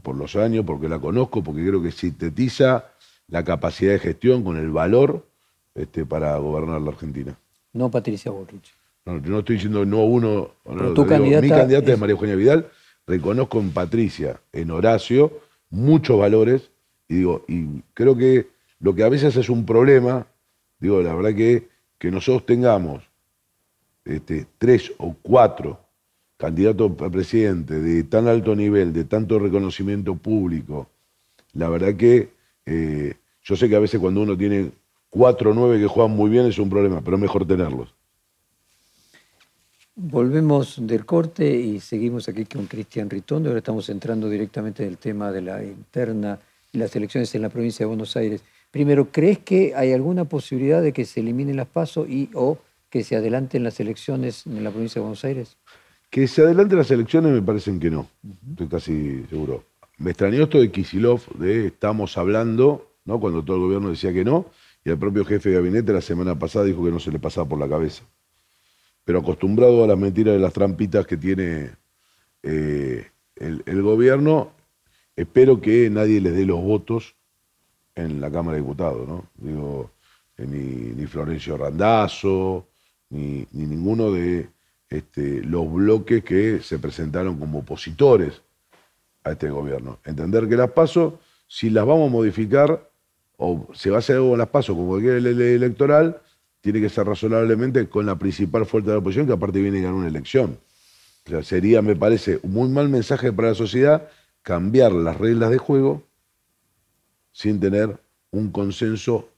[0.01, 2.85] por los años, porque la conozco, porque creo que sintetiza
[3.27, 5.23] la capacidad de gestión con el valor
[5.75, 7.37] este, para gobernar la Argentina.
[7.73, 8.73] No Patricia Bullrich.
[9.05, 10.49] No, yo no estoy diciendo no uno.
[10.65, 11.93] Pero tu candidata mi candidata es...
[11.93, 12.71] es María Eugenia Vidal.
[13.09, 15.31] Reconozco en Patricia, en Horacio,
[15.71, 16.69] muchos valores.
[17.07, 18.49] Y digo, y creo que
[18.79, 20.27] lo que a veces es un problema,
[20.79, 23.03] digo, la verdad que, que nosotros tengamos
[24.05, 25.79] este, tres o cuatro
[26.37, 30.87] candidatos a presidente de tan alto nivel, de tanto reconocimiento público,
[31.53, 32.29] la verdad que
[32.67, 34.69] eh, yo sé que a veces cuando uno tiene
[35.09, 37.91] cuatro o nueve que juegan muy bien es un problema, pero es mejor tenerlos.
[40.01, 43.49] Volvemos del corte y seguimos aquí con Cristian Ritondo.
[43.49, 46.39] Ahora estamos entrando directamente en el tema de la interna
[46.71, 48.41] y las elecciones en la provincia de Buenos Aires.
[48.71, 53.03] Primero, ¿crees que hay alguna posibilidad de que se eliminen las pasos y o que
[53.03, 55.57] se adelanten las elecciones en la provincia de Buenos Aires?
[56.09, 58.07] Que se adelanten las elecciones me parecen que no,
[58.51, 59.65] estoy casi seguro.
[59.97, 63.19] Me extrañó esto de Kisilov, de estamos hablando, ¿no?
[63.19, 64.45] cuando todo el gobierno decía que no,
[64.85, 67.49] y el propio jefe de gabinete la semana pasada dijo que no se le pasaba
[67.49, 68.05] por la cabeza
[69.09, 71.71] pero acostumbrado a las mentiras y las trampitas que tiene
[72.43, 73.07] eh,
[73.37, 74.51] el, gobierno,
[75.15, 77.15] espero que nadie les dé los votos
[77.95, 79.25] en la Cámara de Diputados, ¿no?
[79.33, 79.89] Digo,
[80.37, 82.67] eh, ni, Florencio Randazzo,
[83.09, 84.49] ni, ni ninguno de
[84.87, 88.43] este, los bloques que se presentaron como opositores
[89.23, 89.97] a este gobierno.
[90.05, 92.87] Entender que las paso, si las vamos a modificar,
[93.37, 96.21] o se va a hacer algo las paso como cualquier electoral,
[96.61, 99.83] tiene que ser razonablemente con la principal fuerza de la oposición, que aparte viene a
[99.83, 100.57] ganar una elección.
[101.43, 104.09] Sería, me parece, un muy mal mensaje para la sociedad
[104.41, 106.03] cambiar las reglas de juego
[107.31, 107.99] sin tener
[108.31, 109.29] un consenso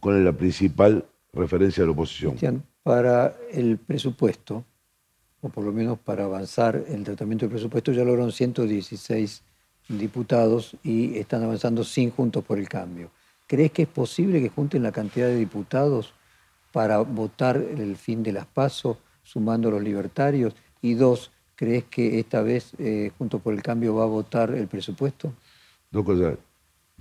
[0.00, 2.32] con la principal referencia de la oposición.
[2.32, 4.64] Cristian, para el presupuesto,
[5.40, 9.42] o por lo menos para avanzar el tratamiento del presupuesto, ya lograron 116
[9.88, 13.10] diputados y están avanzando sin Juntos por el Cambio.
[13.46, 16.14] ¿Crees que es posible que junten la cantidad de diputados
[16.74, 20.56] para votar el fin de las pasos, sumando a los libertarios?
[20.82, 24.66] Y dos, ¿crees que esta vez, eh, junto por el cambio, va a votar el
[24.66, 25.32] presupuesto?
[25.92, 26.36] Dos cosas.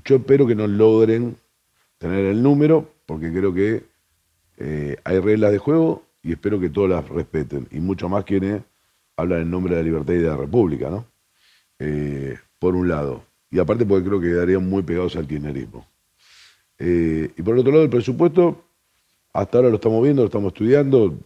[0.05, 1.35] Yo espero que no logren
[1.97, 3.83] tener el número, porque creo que
[4.57, 7.67] eh, hay reglas de juego y espero que todos las respeten.
[7.71, 8.61] Y mucho más quienes
[9.17, 11.07] hablan en nombre de la libertad y de la república, ¿no?
[11.79, 13.23] Eh, por un lado.
[13.49, 15.87] Y aparte porque creo que quedarían muy pegados al kirchnerismo.
[16.77, 18.65] Y por otro lado, el presupuesto,
[19.33, 21.17] hasta ahora lo estamos viendo, lo estamos estudiando.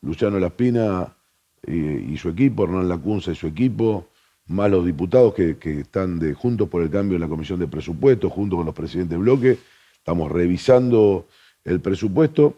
[0.00, 1.16] Luciano Laspina
[1.66, 4.08] y, y su equipo, Hernán Lacunza y su equipo,
[4.46, 8.56] más los diputados que, están Juntos por el Cambio en la Comisión de Presupuestos, junto
[8.56, 9.58] con los presidentes de bloque.
[9.96, 11.26] Estamos revisando
[11.64, 12.54] el presupuesto.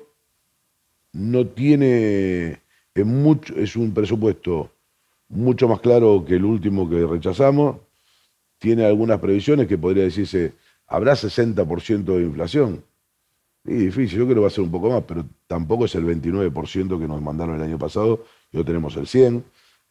[1.13, 2.61] No tiene,
[2.95, 4.71] es, mucho, es un presupuesto
[5.29, 7.79] mucho más claro que el último que rechazamos.
[8.59, 10.53] Tiene algunas previsiones que podría decirse,
[10.87, 12.85] habrá 60% de inflación.
[13.65, 16.99] Difícil, yo creo que va a ser un poco más, pero tampoco es el 29%
[16.99, 19.43] que nos mandaron el año pasado, yo tenemos el 100%.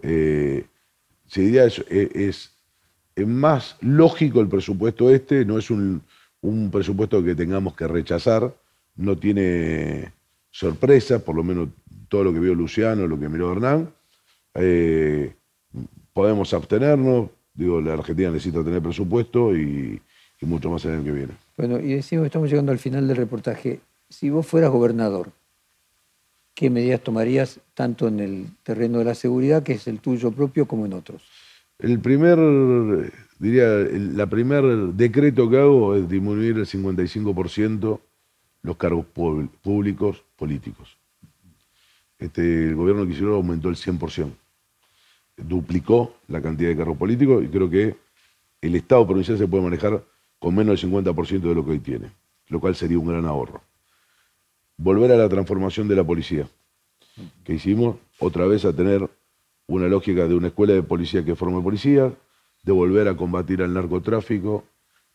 [0.02, 0.66] Eh,
[1.28, 2.52] se diría es, es,
[3.16, 6.02] es, más lógico el presupuesto este, no es un,
[6.42, 8.56] un, presupuesto que tengamos que rechazar,
[8.96, 10.14] no tiene
[10.52, 11.70] sorpresa, por lo menos
[12.10, 13.94] todo lo que vio Luciano, lo que miró Hernán.
[14.54, 15.34] Eh,
[16.14, 20.02] podemos abstenernos, digo, la Argentina necesita tener presupuesto y,
[20.40, 21.47] y mucho más el año que viene.
[21.58, 23.80] Bueno, y decimos que estamos llegando al final del reportaje.
[24.10, 25.32] Si vos fueras gobernador,
[26.54, 30.68] ¿qué medidas tomarías tanto en el terreno de la seguridad, que es el tuyo propio,
[30.68, 31.24] como en otros?
[31.80, 32.38] El primer,
[33.40, 38.00] diría, el, la primer decreto que hago es disminuir el 55%
[38.62, 40.98] los cargos públicos políticos.
[42.20, 44.30] Este, el gobierno que hicieron aumentó el 100%.
[45.38, 47.96] Duplicó la cantidad de cargos políticos y creo que
[48.62, 50.04] el Estado provincial se puede manejar
[50.40, 52.12] con menos del 50% de lo que hoy tiene,
[52.48, 53.62] lo cual sería un gran ahorro.
[54.78, 56.48] Volver a la transformación de la policía,
[57.44, 59.10] que hicimos otra vez a tener
[59.68, 62.14] una lógica de una escuela de policía que forme policía,
[62.64, 64.66] de volver a combatir al narcotráfico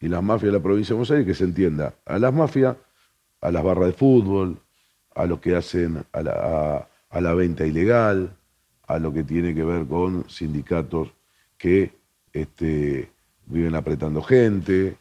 [0.01, 2.77] y las mafias de la provincia de Buenos Aires, que se entienda a las mafias,
[3.41, 4.59] a las barras de fútbol,
[5.15, 8.35] a lo que hacen a la, a, a la venta ilegal,
[8.87, 11.09] a lo que tiene que ver con sindicatos
[11.57, 11.93] que
[12.33, 13.11] este,
[13.47, 14.97] viven apretando gente,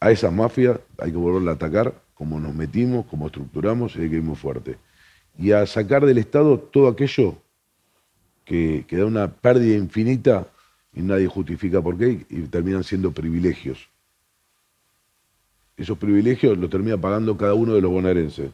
[0.00, 4.10] a esas mafias hay que volverla a atacar como nos metimos, como estructuramos y hay
[4.10, 4.78] que ir muy fuerte.
[5.38, 7.36] Y a sacar del Estado todo aquello
[8.44, 10.48] que, que da una pérdida infinita
[10.94, 13.88] y nadie justifica por qué y terminan siendo privilegios.
[15.76, 18.50] Esos privilegios los termina pagando cada uno de los bonaerenses.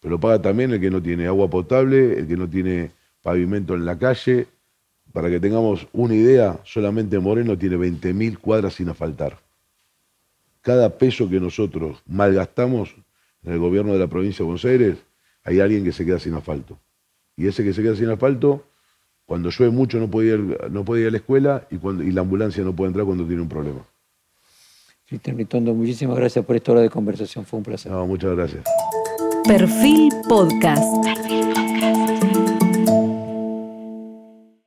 [0.00, 2.90] Pero lo paga también el que no tiene agua potable, el que no tiene
[3.22, 4.46] pavimento en la calle.
[5.14, 9.47] Para que tengamos una idea, solamente Moreno tiene 20.000 cuadras sin asfaltar
[10.68, 12.94] cada peso que nosotros malgastamos
[13.42, 14.98] en el gobierno de la provincia de Buenos Aires,
[15.42, 16.78] hay alguien que se queda sin asfalto.
[17.38, 18.64] Y ese que se queda sin asfalto,
[19.24, 22.12] cuando llueve mucho no puede ir, no puede ir a la escuela y, cuando, y
[22.12, 23.80] la ambulancia no puede entrar cuando tiene un problema.
[25.06, 27.46] Cristian Ritondo, muchísimas gracias por esta hora de conversación.
[27.46, 27.90] Fue un placer.
[27.90, 28.62] No, muchas gracias.
[29.44, 30.84] Perfil Podcast.